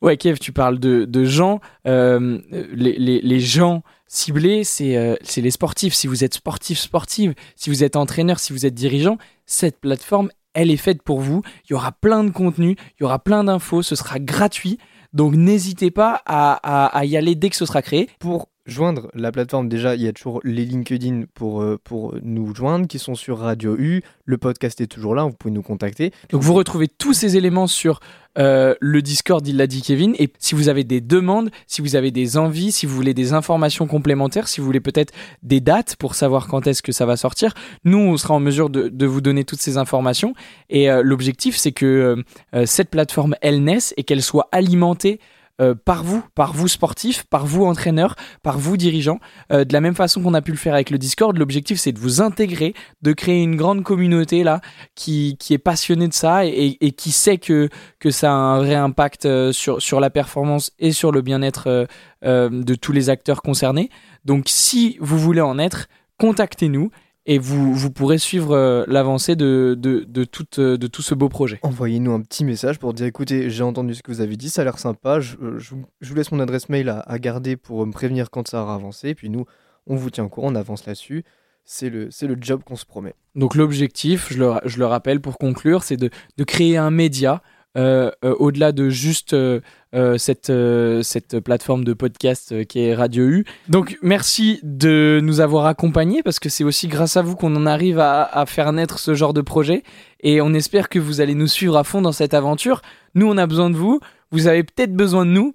Ouais, 0.00 0.16
Kev, 0.16 0.38
tu 0.38 0.52
parles 0.52 0.78
de, 0.78 1.24
gens. 1.24 1.60
les, 1.84 2.38
les, 2.72 3.20
les 3.20 3.40
gens 3.40 3.82
ciblés, 4.08 4.64
c'est 4.64 5.16
c'est 5.22 5.40
les 5.40 5.52
sportifs. 5.52 5.94
Si 5.94 6.08
vous 6.08 6.24
êtes 6.24 6.34
sportif, 6.34 6.76
sportive, 6.80 7.34
si 7.54 7.70
vous 7.70 7.84
êtes 7.84 7.94
entraîneur, 7.94 8.40
si 8.40 8.52
vous 8.52 8.66
êtes 8.66 8.74
dirigeant, 8.74 9.16
cette 9.46 9.78
plateforme, 9.78 10.30
elle 10.54 10.70
est 10.70 10.76
faite 10.76 11.02
pour 11.02 11.20
vous. 11.20 11.42
Il 11.64 11.72
y 11.72 11.74
aura 11.74 11.92
plein 11.92 12.24
de 12.24 12.30
contenu, 12.30 12.76
il 12.98 13.02
y 13.02 13.04
aura 13.04 13.18
plein 13.18 13.44
d'infos, 13.44 13.82
ce 13.82 13.96
sera 13.96 14.18
gratuit. 14.18 14.78
Donc 15.12 15.34
n'hésitez 15.34 15.90
pas 15.90 16.22
à, 16.26 17.04
y 17.04 17.16
aller 17.16 17.34
dès 17.34 17.50
que 17.50 17.56
ce 17.56 17.66
sera 17.66 17.82
créé. 17.82 18.08
Pour 18.18 18.48
joindre 18.66 19.08
la 19.14 19.32
plateforme, 19.32 19.68
déjà, 19.68 19.94
il 19.94 20.02
y 20.02 20.08
a 20.08 20.12
toujours 20.12 20.40
les 20.44 20.64
LinkedIn 20.64 21.24
pour, 21.34 21.62
euh, 21.62 21.78
pour 21.82 22.14
nous 22.22 22.54
joindre 22.54 22.86
qui 22.86 22.98
sont 22.98 23.14
sur 23.14 23.38
Radio 23.38 23.76
U. 23.76 24.02
Le 24.24 24.38
podcast 24.38 24.80
est 24.80 24.86
toujours 24.86 25.14
là, 25.14 25.24
vous 25.24 25.32
pouvez 25.32 25.52
nous 25.52 25.62
contacter. 25.62 26.12
Donc 26.30 26.42
vous 26.42 26.54
retrouvez 26.54 26.88
tous 26.88 27.12
ces 27.12 27.36
éléments 27.36 27.66
sur 27.66 28.00
euh, 28.38 28.74
le 28.80 29.02
Discord, 29.02 29.46
il 29.46 29.56
l'a 29.56 29.66
dit 29.66 29.82
Kevin. 29.82 30.14
Et 30.18 30.32
si 30.38 30.54
vous 30.54 30.68
avez 30.68 30.84
des 30.84 31.00
demandes, 31.00 31.50
si 31.66 31.82
vous 31.82 31.96
avez 31.96 32.10
des 32.10 32.36
envies, 32.36 32.72
si 32.72 32.86
vous 32.86 32.94
voulez 32.94 33.14
des 33.14 33.32
informations 33.32 33.86
complémentaires, 33.86 34.48
si 34.48 34.60
vous 34.60 34.66
voulez 34.66 34.80
peut-être 34.80 35.12
des 35.42 35.60
dates 35.60 35.96
pour 35.96 36.14
savoir 36.14 36.46
quand 36.46 36.66
est-ce 36.66 36.82
que 36.82 36.92
ça 36.92 37.04
va 37.04 37.16
sortir, 37.16 37.54
nous 37.84 37.98
on 37.98 38.16
sera 38.16 38.34
en 38.34 38.40
mesure 38.40 38.70
de, 38.70 38.88
de 38.88 39.06
vous 39.06 39.20
donner 39.20 39.44
toutes 39.44 39.60
ces 39.60 39.76
informations. 39.76 40.34
Et 40.70 40.90
euh, 40.90 41.02
l'objectif 41.02 41.56
c'est 41.56 41.72
que 41.72 42.22
cette 42.64 42.90
plateforme 42.90 43.34
elle 43.40 43.62
naisse 43.62 43.92
et 43.96 44.04
qu'elle 44.04 44.22
soit 44.22 44.48
alimentée 44.52 45.20
euh, 45.62 45.74
par 45.74 46.02
vous, 46.02 46.22
par 46.34 46.52
vous 46.52 46.66
sportifs, 46.66 47.24
par 47.24 47.46
vous 47.46 47.64
entraîneurs, 47.64 48.16
par 48.42 48.58
vous 48.58 48.76
dirigeants. 48.76 49.20
Euh, 49.52 49.64
de 49.64 49.72
la 49.72 49.80
même 49.80 49.94
façon 49.94 50.20
qu'on 50.20 50.34
a 50.34 50.42
pu 50.42 50.50
le 50.50 50.56
faire 50.56 50.74
avec 50.74 50.90
le 50.90 50.98
Discord, 50.98 51.36
l'objectif 51.36 51.78
c'est 51.78 51.92
de 51.92 52.00
vous 52.00 52.20
intégrer, 52.20 52.74
de 53.02 53.12
créer 53.12 53.42
une 53.42 53.56
grande 53.56 53.84
communauté 53.84 54.42
là 54.42 54.60
qui, 54.94 55.38
est 55.50 55.58
passionnée 55.58 56.08
de 56.08 56.14
ça 56.14 56.44
et, 56.44 56.78
et 56.80 56.90
qui 56.92 57.12
sait 57.12 57.38
que, 57.38 57.68
ça 58.10 58.32
a 58.32 58.34
un 58.34 58.58
vrai 58.58 58.74
impact 58.74 59.26
euh, 59.26 59.52
sur, 59.52 59.80
sur 59.80 60.00
la 60.00 60.10
performance 60.10 60.72
et 60.78 60.92
sur 60.92 61.12
le 61.12 61.22
bien-être 61.22 61.86
de 62.24 62.74
tous 62.74 62.92
les 62.92 63.10
acteurs 63.10 63.42
concernés. 63.42 63.90
Donc 64.24 64.44
si 64.46 64.96
vous 65.00 65.18
voulez 65.18 65.40
en 65.40 65.58
être, 65.58 65.88
contactez-nous 66.18 66.90
et 67.26 67.38
vous, 67.38 67.72
vous 67.74 67.90
pourrez 67.90 68.18
suivre 68.18 68.52
euh, 68.52 68.84
l'avancée 68.88 69.36
de, 69.36 69.76
de, 69.78 70.04
de, 70.08 70.24
tout, 70.24 70.46
euh, 70.58 70.76
de 70.76 70.86
tout 70.86 71.02
ce 71.02 71.14
beau 71.14 71.28
projet. 71.28 71.58
Envoyez-nous 71.62 72.12
un 72.12 72.20
petit 72.20 72.44
message 72.44 72.78
pour 72.78 72.94
dire 72.94 73.06
écoutez, 73.06 73.48
j'ai 73.50 73.62
entendu 73.62 73.94
ce 73.94 74.02
que 74.02 74.10
vous 74.10 74.20
avez 74.20 74.36
dit, 74.36 74.50
ça 74.50 74.62
a 74.62 74.64
l'air 74.64 74.78
sympa. 74.78 75.20
Je, 75.20 75.36
euh, 75.36 75.58
je 75.58 75.70
vous- 75.74 75.84
je 76.00 76.08
vous 76.08 76.14
laisse 76.16 76.32
mon 76.32 76.40
adresse 76.40 76.68
mail 76.68 76.88
à, 76.88 76.98
à 77.00 77.18
garder 77.18 77.56
pour 77.56 77.86
me 77.86 77.92
prévenir 77.92 78.30
quand 78.30 78.48
ça 78.48 78.62
aura 78.62 78.74
avancé. 78.74 79.10
Et 79.10 79.14
puis 79.14 79.30
nous, 79.30 79.44
on 79.86 79.94
vous 79.96 80.10
tient 80.10 80.24
au 80.24 80.28
courant, 80.28 80.48
on 80.52 80.54
avance 80.56 80.84
là-dessus. 80.86 81.24
C'est 81.64 81.90
le, 81.90 82.08
le 82.22 82.36
job 82.40 82.62
qu'on 82.64 82.74
se 82.74 82.84
promet. 82.84 83.14
Donc 83.36 83.54
l'objectif, 83.54 84.32
je 84.32 84.38
le, 84.38 84.54
je 84.64 84.78
le 84.78 84.86
rappelle 84.86 85.20
pour 85.20 85.38
conclure, 85.38 85.84
c'est 85.84 85.96
de, 85.96 86.10
de 86.36 86.44
créer 86.44 86.76
un 86.76 86.90
média 86.90 87.40
au-delà 87.76 88.72
de 88.72 88.90
juste 88.90 89.34
euh, 89.34 89.60
euh, 89.94 90.16
cette, 90.16 90.48
euh, 90.48 91.02
plateforme 91.44 91.84
de 91.84 91.92
podcast 91.92 92.52
euh, 92.52 92.64
qui 92.64 92.80
est 92.80 92.94
Radio 92.94 93.24
U. 93.26 93.44
Donc 93.68 93.98
merci 94.00 94.58
de 94.62 95.20
nous 95.22 95.40
avoir 95.40 95.66
accompagnés 95.66 96.22
parce 96.22 96.38
que 96.38 96.48
c'est 96.48 96.64
aussi 96.64 96.88
grâce 96.88 97.18
à 97.18 97.22
vous 97.22 97.36
qu'on 97.36 97.54
en 97.56 97.66
arrive 97.66 97.98
à, 97.98 98.44
faire 98.46 98.72
naître 98.72 98.98
ce 98.98 99.12
genre 99.12 99.34
de 99.34 99.42
projet 99.42 99.82
et 100.20 100.40
on 100.40 100.54
espère 100.54 100.88
que 100.88 100.98
vous 100.98 101.20
allez 101.20 101.34
nous 101.34 101.46
suivre 101.46 101.76
à 101.76 101.84
fond 101.84 102.00
dans 102.00 102.12
cette 102.12 102.32
aventure. 102.32 102.80
Nous, 103.14 103.26
on 103.26 103.36
a 103.36 103.46
besoin 103.46 103.68
de 103.68 103.76
vous, 103.76 104.00
vous 104.30 104.46
avez 104.46 104.62
peut-être 104.62 104.94
besoin 104.94 105.26
de 105.26 105.32
nous. 105.32 105.54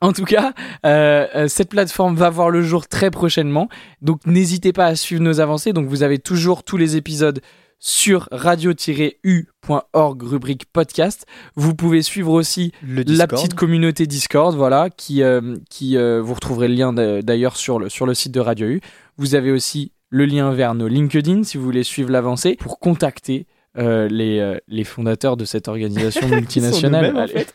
En 0.00 0.12
tout 0.12 0.24
cas, 0.24 0.52
euh, 0.84 1.28
euh, 1.36 1.46
cette 1.46 1.68
plateforme 1.68 2.16
va 2.16 2.28
voir 2.28 2.50
le 2.50 2.62
jour 2.62 2.88
très 2.88 3.12
prochainement. 3.12 3.68
Donc 4.02 4.26
n'hésitez 4.26 4.72
pas 4.72 4.86
à 4.86 4.96
suivre 4.96 5.22
nos 5.22 5.38
avancées. 5.38 5.72
Donc 5.72 5.86
vous 5.86 6.02
avez 6.02 6.18
toujours 6.18 6.64
tous 6.64 6.76
les 6.76 6.96
épisodes 6.96 7.40
sur 7.82 8.28
radio-u.org 8.30 10.22
rubrique 10.22 10.66
podcast. 10.72 11.26
Vous 11.56 11.74
pouvez 11.74 12.02
suivre 12.02 12.32
aussi 12.32 12.72
Le 12.86 13.02
la 13.06 13.26
petite 13.26 13.54
communauté 13.54 14.06
Discord, 14.06 14.54
voilà, 14.54 14.90
qui, 14.90 15.22
euh, 15.22 15.56
qui 15.70 15.96
euh, 15.96 16.20
vous 16.22 16.34
retrouverez 16.34 16.68
le 16.68 16.74
lien 16.74 16.92
d'a- 16.92 17.22
d'ailleurs 17.22 17.56
sur 17.56 17.78
le, 17.78 17.88
sur 17.88 18.06
le 18.06 18.14
site 18.14 18.32
de 18.32 18.40
Radio 18.40 18.68
U. 18.68 18.80
Vous 19.16 19.34
avez 19.34 19.50
aussi 19.50 19.92
le 20.10 20.26
lien 20.26 20.52
vers 20.52 20.74
nos 20.74 20.88
LinkedIn 20.88 21.42
si 21.44 21.56
vous 21.56 21.64
voulez 21.64 21.82
suivre 21.84 22.10
l'avancée 22.10 22.56
pour 22.56 22.78
contacter 22.80 23.46
euh, 23.78 24.08
les, 24.08 24.58
les 24.68 24.84
fondateurs 24.84 25.36
de 25.36 25.44
cette 25.44 25.68
organisation 25.68 26.28
multinationale. 26.28 27.16
en 27.16 27.26
fait. 27.28 27.54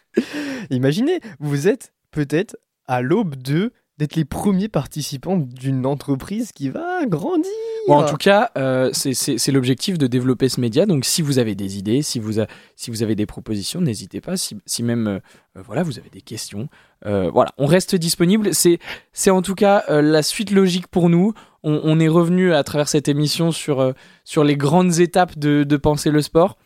Imaginez, 0.70 1.20
vous 1.40 1.68
êtes 1.68 1.94
peut-être 2.12 2.58
à 2.88 3.02
l'aube 3.02 3.36
de 3.36 3.72
d'être 3.98 4.16
les 4.16 4.26
premiers 4.26 4.68
participants 4.68 5.38
d'une 5.38 5.86
entreprise 5.86 6.52
qui 6.52 6.68
va 6.70 7.06
grandir. 7.06 7.50
Bon, 7.88 7.98
en 7.98 8.06
tout 8.06 8.18
cas, 8.18 8.50
euh, 8.58 8.90
c'est- 8.94 9.52
l'objectif 9.52 9.98
de 9.98 10.08
développer 10.08 10.50
ce 10.50 10.60
média. 10.60 10.86
Donc, 10.86 11.06
si 11.06 11.22
vous 11.22 11.38
avez 11.40 11.54
des 11.56 11.78
idées, 11.78 12.02
si 12.02 12.20
vous, 12.20 12.40
a- 12.40 12.48
si 12.76 12.90
vous 12.90 13.04
avez 13.04 13.16
des 13.16 13.26
propositions, 13.28 13.80
n'hésitez 13.82 14.22
pas. 14.22 14.38
Si, 14.38 14.58
si 14.66 14.82
même 14.82 15.08
euh, 15.08 15.20
euh, 15.58 15.62
voilà, 15.64 15.84
vous 15.84 16.00
avez 16.00 16.10
des 16.10 16.22
questions, 16.22 16.68
euh, 17.06 17.30
voilà, 17.32 17.52
on 17.58 17.68
reste 17.68 17.96
disponible. 17.96 18.50
C'est 18.54 19.30
en 19.30 19.42
tout 19.44 19.56
cas 19.56 19.84
la 19.90 20.24
suite 20.24 20.52
logique 20.52 20.88
pour 20.88 21.10
nous. 21.10 21.34
On, 21.64 21.80
on 21.84 22.00
est 22.00 22.08
revenu 22.08 22.54
à 22.54 22.64
travers 22.64 22.88
cette 22.88 23.08
émission 23.08 23.52
sur, 23.52 23.94
sur 24.24 24.44
les 24.44 24.58
grandes 24.58 25.00
étapes 25.00 25.38
de, 25.38 25.64
de 25.64 25.78
penser 25.78 26.10
le 26.10 26.22
sport. 26.22 26.58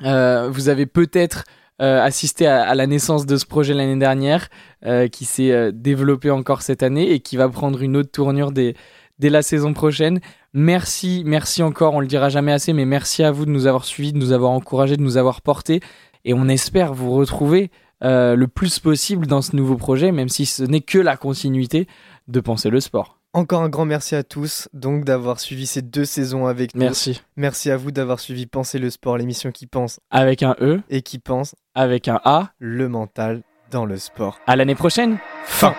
Vous 0.00 0.68
avez 0.68 0.86
peut-être 0.86 1.44
euh, 1.80 2.02
assisté 2.02 2.46
à, 2.46 2.62
à 2.68 2.74
la 2.74 2.86
naissance 2.88 3.24
de 3.24 3.36
ce 3.36 3.46
projet 3.46 3.72
l'année 3.74 3.98
dernière, 3.98 4.48
euh, 4.84 5.06
qui 5.06 5.24
s'est 5.24 5.52
euh, 5.52 5.70
développé 5.72 6.28
encore 6.30 6.62
cette 6.62 6.82
année 6.82 7.12
et 7.12 7.20
qui 7.20 7.36
va 7.36 7.48
prendre 7.48 7.80
une 7.82 7.96
autre 7.96 8.10
tournure 8.10 8.50
dès, 8.50 8.74
dès 9.20 9.30
la 9.30 9.42
saison 9.42 9.72
prochaine. 9.74 10.18
Merci, 10.54 11.22
merci 11.26 11.62
encore, 11.62 11.94
on 11.94 12.00
le 12.00 12.06
dira 12.06 12.28
jamais 12.28 12.52
assez, 12.52 12.72
mais 12.72 12.84
merci 12.84 13.22
à 13.22 13.30
vous 13.30 13.44
de 13.44 13.50
nous 13.50 13.66
avoir 13.66 13.84
suivis, 13.84 14.12
de 14.12 14.18
nous 14.18 14.32
avoir 14.32 14.50
encouragés, 14.50 14.96
de 14.96 15.02
nous 15.02 15.16
avoir 15.16 15.42
portés. 15.42 15.80
Et 16.24 16.34
on 16.34 16.48
espère 16.48 16.94
vous 16.94 17.12
retrouver 17.12 17.70
euh, 18.02 18.34
le 18.34 18.48
plus 18.48 18.78
possible 18.78 19.26
dans 19.26 19.42
ce 19.42 19.56
nouveau 19.56 19.76
projet, 19.76 20.12
même 20.12 20.28
si 20.28 20.46
ce 20.46 20.62
n'est 20.62 20.80
que 20.80 20.98
la 20.98 21.16
continuité 21.16 21.86
de 22.28 22.40
penser 22.40 22.70
le 22.70 22.80
sport. 22.80 23.18
Encore 23.34 23.62
un 23.62 23.68
grand 23.68 23.84
merci 23.84 24.14
à 24.14 24.22
tous 24.22 24.68
donc 24.72 25.04
d'avoir 25.04 25.38
suivi 25.38 25.66
ces 25.66 25.82
deux 25.82 26.06
saisons 26.06 26.46
avec 26.46 26.74
nous. 26.74 26.80
Merci. 26.80 27.20
Merci 27.36 27.70
à 27.70 27.76
vous 27.76 27.90
d'avoir 27.90 28.20
suivi 28.20 28.46
Penser 28.46 28.78
le 28.78 28.88
sport, 28.88 29.18
l'émission 29.18 29.52
qui 29.52 29.66
pense 29.66 30.00
Avec 30.10 30.42
un 30.42 30.56
E, 30.60 30.80
et 30.88 31.02
qui 31.02 31.18
pense 31.18 31.54
avec 31.74 32.08
un 32.08 32.20
A. 32.24 32.50
le 32.58 32.88
mental 32.88 33.42
dans 33.70 33.84
le 33.84 33.98
sport. 33.98 34.38
À 34.46 34.56
l'année 34.56 34.74
prochaine. 34.74 35.18
Fin. 35.44 35.74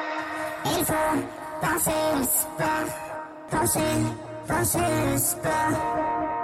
Il 0.65 0.85
faut 0.85 0.93
penser 1.59 1.91
le 2.17 2.23
sport, 2.23 3.49
penser, 3.49 3.79
penser 4.49 4.79
le 4.79 5.17
sport. 5.17 6.38